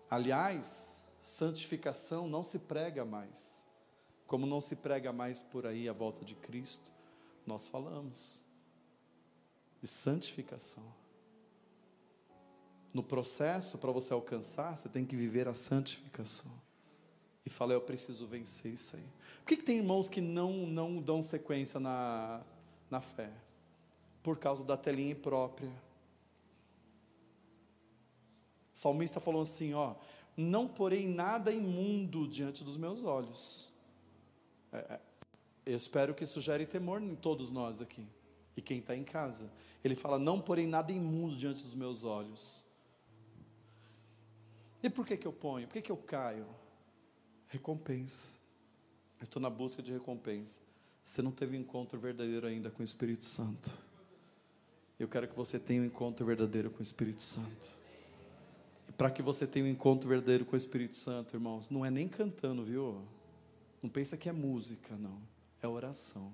[0.08, 3.68] Aliás, santificação não se prega mais,
[4.26, 6.90] como não se prega mais por aí a volta de Cristo,
[7.46, 8.42] nós falamos
[9.84, 10.82] de santificação.
[12.90, 16.50] No processo, para você alcançar, você tem que viver a santificação.
[17.44, 19.04] E fala, eu preciso vencer isso aí.
[19.40, 22.42] Por que, que tem irmãos que não, não dão sequência na,
[22.90, 23.30] na fé?
[24.22, 25.68] Por causa da telinha imprópria.
[28.74, 29.96] O salmista falou assim: ó,
[30.34, 33.70] não porei nada imundo diante dos meus olhos.
[34.72, 35.00] É, é,
[35.66, 38.06] eu espero que isso gere temor em todos nós aqui.
[38.56, 39.50] E quem está em casa.
[39.84, 42.64] Ele fala: não porei nada imundo diante dos meus olhos.
[44.82, 45.66] E por que, que eu ponho?
[45.66, 46.46] Por que, que eu caio?
[47.48, 48.34] Recompensa.
[49.20, 50.62] Eu estou na busca de recompensa.
[51.04, 53.70] Você não teve um encontro verdadeiro ainda com o Espírito Santo.
[54.98, 57.68] Eu quero que você tenha um encontro verdadeiro com o Espírito Santo.
[58.88, 61.90] E para que você tenha um encontro verdadeiro com o Espírito Santo, irmãos, não é
[61.90, 63.02] nem cantando, viu?
[63.82, 65.20] Não pensa que é música, não.
[65.60, 66.32] É oração.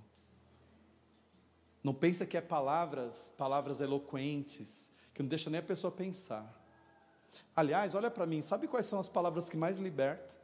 [1.82, 6.58] Não pensa que é palavras, palavras eloquentes, que não deixa nem a pessoa pensar.
[7.54, 10.36] Aliás, olha para mim, sabe quais são as palavras que mais libertam?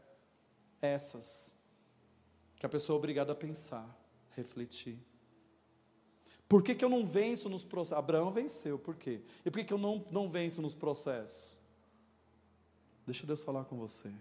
[0.81, 1.55] Essas.
[2.57, 3.87] Que a pessoa é obrigada a pensar,
[4.35, 4.99] refletir.
[6.49, 7.99] Por que, que eu não venço nos processos?
[7.99, 9.21] Abraão venceu, por quê?
[9.45, 11.61] E por que, que eu não, não venço nos processos?
[13.05, 14.13] Deixa Deus falar com você.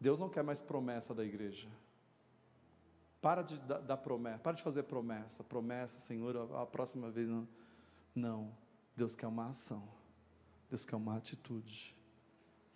[0.00, 1.68] Deus não quer mais promessa da igreja.
[3.22, 7.48] Para de dar promessa, para de fazer promessa, promessa, Senhor, a, a próxima vez não.
[8.12, 8.52] Não,
[8.96, 9.88] Deus quer uma ação.
[10.68, 11.96] Deus quer uma atitude.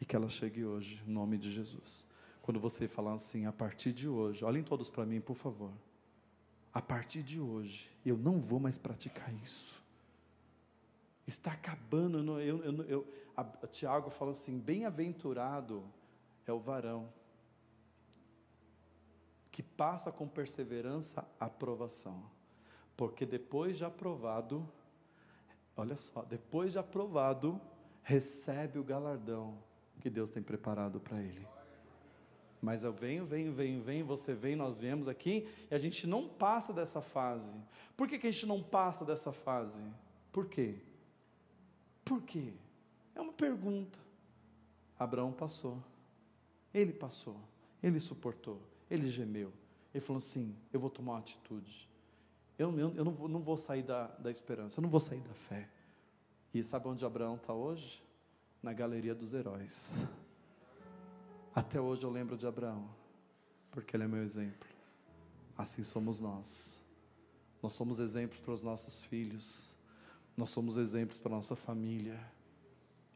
[0.01, 2.07] E que ela chegue hoje, em nome de Jesus.
[2.43, 5.73] Quando você falar assim, a partir de hoje, olhem todos para mim, por favor.
[6.73, 9.83] A partir de hoje, eu não vou mais praticar isso.
[11.27, 12.39] Está acabando.
[12.41, 15.83] Eu, eu, eu, a, a Tiago fala assim: bem-aventurado
[16.47, 17.13] é o varão
[19.57, 22.23] que passa com perseverança a aprovação.
[22.95, 24.71] Porque depois de aprovado,
[25.75, 27.59] olha só, depois de aprovado,
[28.03, 29.57] recebe o galardão
[29.99, 31.49] que Deus tem preparado para ele.
[32.61, 36.29] Mas eu venho, venho, venho, venho, você vem, nós viemos aqui e a gente não
[36.29, 37.57] passa dessa fase.
[37.97, 39.83] Por que, que a gente não passa dessa fase?
[40.33, 40.83] Por quê?
[42.05, 42.53] Por quê?
[43.15, 43.99] É uma pergunta.
[44.99, 45.83] Abraão passou.
[46.75, 47.41] Ele passou.
[47.83, 48.61] Ele suportou.
[48.91, 49.53] Ele gemeu.
[49.93, 51.89] Ele falou assim: Eu vou tomar uma atitude.
[52.59, 54.79] Eu, eu, eu não, vou, não vou sair da, da esperança.
[54.79, 55.69] Eu não vou sair da fé.
[56.55, 58.03] E sabe onde Abraão está hoje?
[58.63, 59.99] Na galeria dos heróis.
[61.55, 62.89] Até hoje eu lembro de Abraão,
[63.71, 64.69] porque ele é meu exemplo.
[65.57, 66.79] Assim somos nós.
[67.63, 69.75] Nós somos exemplos para os nossos filhos.
[70.37, 72.19] Nós somos exemplos para a nossa família.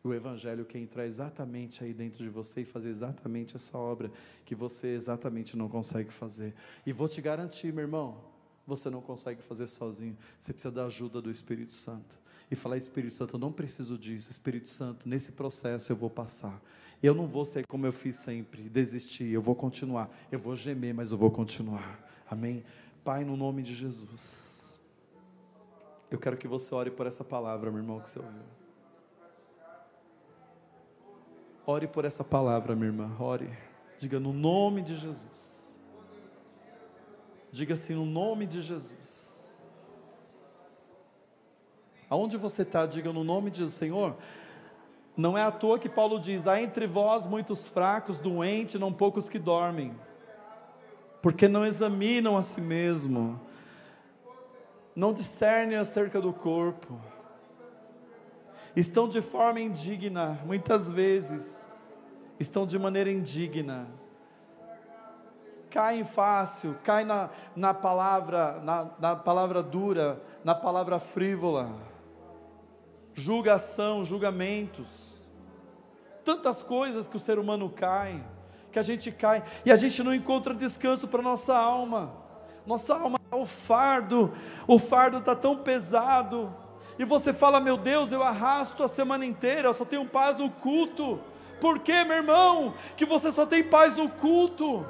[0.02, 4.10] O Evangelho quer entrar exatamente aí dentro de você e fazer exatamente essa obra
[4.46, 6.54] que você exatamente não consegue fazer.
[6.86, 8.18] E vou te garantir, meu irmão,
[8.66, 10.16] você não consegue fazer sozinho.
[10.38, 12.18] Você precisa da ajuda do Espírito Santo.
[12.50, 14.30] E falar, Espírito Santo, eu não preciso disso.
[14.30, 16.60] Espírito Santo, nesse processo eu vou passar.
[17.02, 19.28] Eu não vou ser como eu fiz sempre, desistir.
[19.28, 20.10] Eu vou continuar.
[20.32, 22.00] Eu vou gemer, mas eu vou continuar.
[22.28, 22.64] Amém?
[23.04, 24.80] Pai, no nome de Jesus.
[26.10, 28.59] Eu quero que você ore por essa palavra, meu irmão, que você ouviu.
[31.66, 33.10] Ore por essa palavra, minha irmã.
[33.18, 33.50] Ore.
[33.98, 35.80] Diga no nome de Jesus.
[37.52, 39.60] Diga assim, no nome de Jesus.
[42.08, 44.16] Aonde você está, diga no nome de Jesus, Senhor.
[45.16, 49.28] Não é à toa que Paulo diz: há entre vós muitos fracos, doentes, não poucos
[49.28, 49.94] que dormem,
[51.20, 53.38] porque não examinam a si mesmo,
[54.96, 56.98] não discernem acerca do corpo
[58.74, 61.82] estão de forma indigna, muitas vezes,
[62.38, 63.88] estão de maneira indigna,
[65.70, 71.70] caem fácil, caem na, na palavra, na, na palavra dura, na palavra frívola,
[73.14, 75.30] julgação, julgamentos,
[76.24, 78.24] tantas coisas que o ser humano cai,
[78.72, 82.12] que a gente cai, e a gente não encontra descanso para nossa alma,
[82.66, 84.32] nossa alma, o fardo,
[84.66, 86.54] o fardo está tão pesado,
[87.00, 90.50] e você fala, meu Deus, eu arrasto a semana inteira, eu só tenho paz no
[90.50, 91.18] culto.
[91.58, 94.84] Por que, meu irmão, que você só tem paz no culto?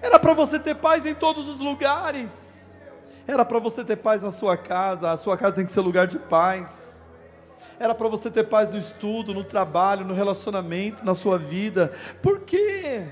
[0.00, 2.78] Era para você ter paz em todos os lugares.
[3.26, 6.06] Era para você ter paz na sua casa, a sua casa tem que ser lugar
[6.06, 7.04] de paz.
[7.80, 11.92] Era para você ter paz no estudo, no trabalho, no relacionamento, na sua vida.
[12.22, 13.08] Por quê?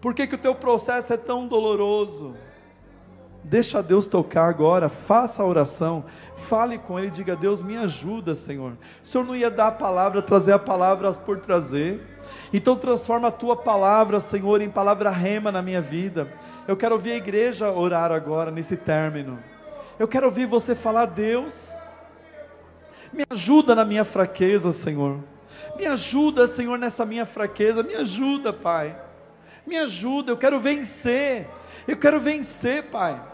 [0.00, 2.34] Por que, que o teu processo é tão doloroso?
[3.42, 6.04] Deixa Deus tocar agora, faça a oração,
[6.36, 8.72] fale com Ele, diga: Deus, me ajuda, Senhor.
[9.02, 12.00] O Senhor não ia dar a palavra, trazer a palavra por trazer.
[12.52, 16.30] Então transforma a tua palavra, Senhor, em palavra rema na minha vida.
[16.68, 19.38] Eu quero ouvir a igreja orar agora nesse término.
[19.98, 21.82] Eu quero ouvir você falar, Deus,
[23.12, 25.18] me ajuda na minha fraqueza, Senhor.
[25.76, 27.82] Me ajuda, Senhor, nessa minha fraqueza.
[27.82, 28.96] Me ajuda, Pai.
[29.66, 31.48] Me ajuda, eu quero vencer.
[31.88, 33.29] Eu quero vencer, Pai.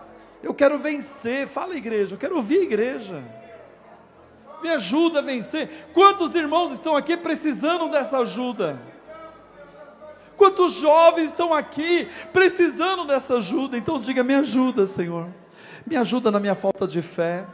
[0.46, 1.48] Eu quero vencer.
[1.48, 2.14] Fala, igreja.
[2.14, 3.20] Eu quero ouvir a igreja.
[4.62, 5.88] Me ajuda a vencer.
[5.92, 8.80] Quantos irmãos estão aqui precisando dessa ajuda?
[10.36, 13.76] Quantos jovens estão aqui precisando dessa ajuda?
[13.76, 15.26] Então diga: me ajuda, Senhor.
[15.84, 17.44] Me ajuda na minha falta de fé.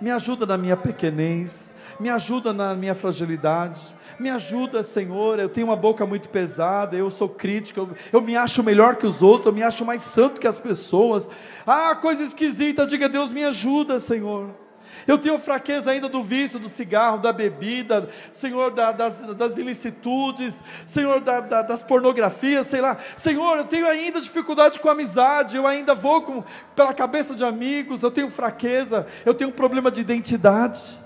[0.00, 1.72] Me ajuda na minha pequenez.
[2.00, 5.38] Me ajuda na minha fragilidade me ajuda, Senhor.
[5.38, 9.06] Eu tenho uma boca muito pesada, eu sou crítico, eu, eu, me acho melhor que
[9.06, 11.28] os outros, eu me acho mais santo que as pessoas.
[11.66, 14.62] Ah, coisa esquisita, diga Deus, me ajuda, Senhor.
[15.06, 20.62] Eu tenho fraqueza ainda do vício, do cigarro, da bebida, Senhor, da, das, das, ilicitudes,
[20.86, 22.96] Senhor, da, da, das pornografias, sei lá.
[23.16, 26.44] Senhor, eu tenho ainda dificuldade com amizade, eu ainda vou com,
[26.76, 31.01] pela cabeça de amigos, eu tenho fraqueza, eu tenho um problema de identidade.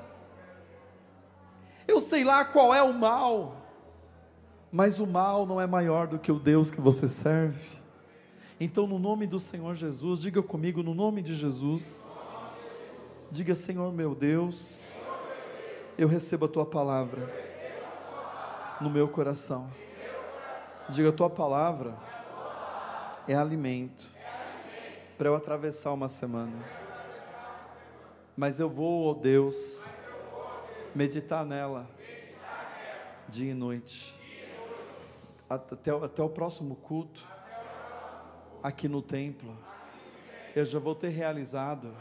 [1.87, 3.57] Eu sei lá qual é o mal,
[4.73, 7.79] mas o mal não é maior do que o Deus que você serve.
[8.59, 12.21] Então, no nome do Senhor Jesus, diga comigo, no nome de Jesus,
[13.31, 14.97] diga: Senhor meu Deus,
[15.97, 17.31] eu recebo a tua palavra
[18.81, 19.69] no meu coração.
[20.89, 21.97] Diga: a tua palavra
[23.29, 24.09] é alimento
[25.17, 26.57] para eu atravessar uma semana.
[28.37, 29.85] Mas eu vou, ó Deus,
[30.97, 31.87] meditar nela,
[33.29, 34.19] dia e noite,
[35.49, 37.23] até, até o próximo culto,
[38.63, 39.55] aqui no templo,
[40.55, 41.95] eu já vou ter realizado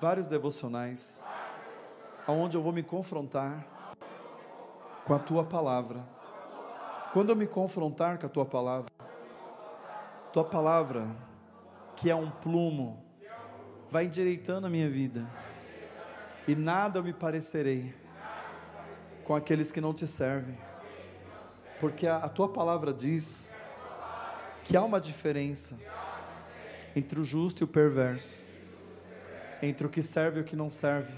[0.00, 1.24] vários devocionais,
[2.26, 3.64] aonde eu vou me confrontar
[5.04, 6.04] com a tua palavra.
[7.12, 8.90] Quando eu me confrontar com a tua palavra,
[10.32, 11.06] tua palavra,
[11.94, 13.04] que é um plumo,
[13.88, 15.30] vai endireitando a minha vida,
[16.50, 17.94] e nada me parecerei
[19.22, 20.58] com aqueles que não te servem,
[21.78, 23.56] porque a, a tua palavra diz
[24.64, 25.78] que há uma diferença
[26.96, 28.50] entre o justo e o perverso,
[29.62, 31.12] entre o que serve e o que não serve.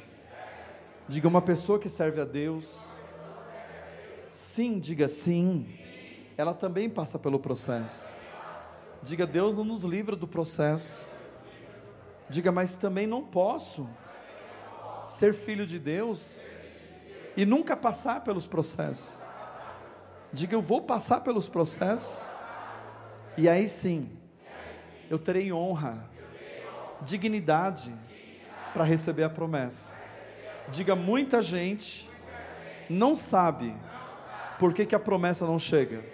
[1.08, 2.92] Diga uma pessoa que serve a Deus,
[4.30, 5.66] sim, diga sim,
[6.36, 8.14] ela também passa pelo processo.
[9.02, 11.10] Diga, Deus não nos livra do processo.
[12.28, 13.88] Diga, mas também não posso
[15.04, 16.46] ser filho de Deus
[17.36, 19.22] e nunca passar pelos processos.
[20.32, 22.30] Diga, eu vou passar pelos processos
[23.36, 24.10] e aí sim,
[25.10, 26.08] eu terei honra,
[27.02, 27.94] dignidade
[28.72, 29.98] para receber a promessa.
[30.68, 32.08] Diga, muita gente
[32.88, 33.74] não sabe
[34.58, 36.04] por que, que a promessa não chega.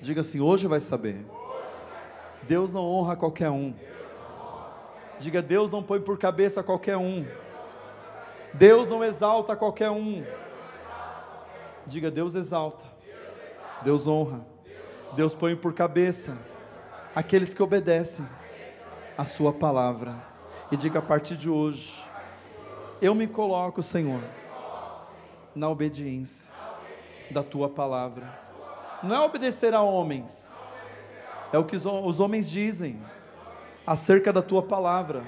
[0.00, 1.24] Diga assim: hoje vai saber.
[2.42, 3.74] Deus não honra qualquer um.
[5.18, 7.26] Diga: Deus não põe por cabeça qualquer um.
[8.54, 10.24] Deus não exalta qualquer um.
[11.86, 12.84] Diga: Deus exalta.
[13.82, 14.46] Deus honra.
[15.14, 16.36] Deus põe por cabeça
[17.14, 18.26] aqueles que obedecem
[19.16, 20.14] a Sua palavra.
[20.70, 22.02] E diga a partir de hoje:
[23.00, 24.22] Eu me coloco, Senhor,
[25.54, 26.54] na obediência
[27.30, 28.46] da Tua palavra.
[29.02, 30.58] Não é obedecer a homens,
[31.52, 33.00] é o que os homens dizem
[33.88, 35.22] acerca da Tua palavra.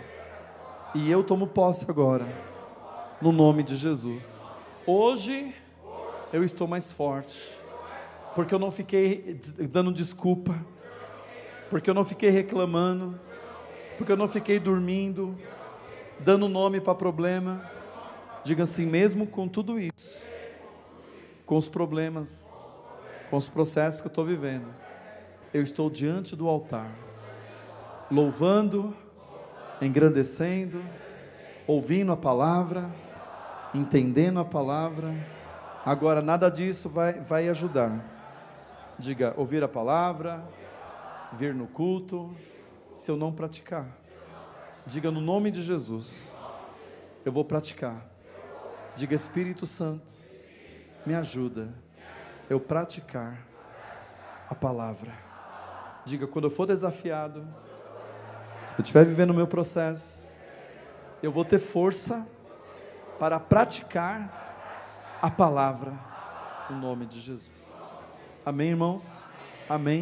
[0.94, 2.28] E eu tomo posse agora,
[3.20, 4.44] no nome de Jesus.
[4.86, 5.54] Hoje
[6.30, 7.58] eu estou mais forte
[8.34, 9.40] porque eu não fiquei
[9.70, 10.54] dando desculpa,
[11.70, 13.18] porque eu não fiquei reclamando,
[13.96, 15.34] porque eu não fiquei dormindo,
[16.18, 17.64] dando nome para problema.
[18.44, 20.26] Diga assim, mesmo com tudo isso,
[21.46, 22.58] com os problemas,
[23.30, 24.66] com os processos que eu estou vivendo,
[25.52, 26.90] eu estou diante do altar,
[28.10, 28.96] louvando,
[29.80, 30.82] engrandecendo,
[31.66, 32.90] ouvindo a palavra,
[33.74, 35.14] entendendo a palavra.
[35.84, 38.18] Agora, nada disso vai, vai ajudar
[39.00, 40.44] Diga, ouvir a palavra,
[41.32, 42.36] vir no culto,
[42.94, 43.86] se eu não praticar.
[44.86, 46.36] Diga no nome de Jesus,
[47.24, 48.06] eu vou praticar.
[48.94, 50.12] Diga, Espírito Santo,
[51.06, 51.72] me ajuda
[52.50, 53.38] eu praticar
[54.50, 55.14] a palavra.
[56.04, 57.48] Diga, quando eu for desafiado,
[58.78, 60.24] eu estiver vivendo o meu processo,
[61.22, 62.26] eu vou ter força
[63.18, 65.92] para praticar a palavra,
[66.70, 67.84] no nome de Jesus.
[68.44, 69.26] Amém, irmãos?
[69.68, 69.98] Amém.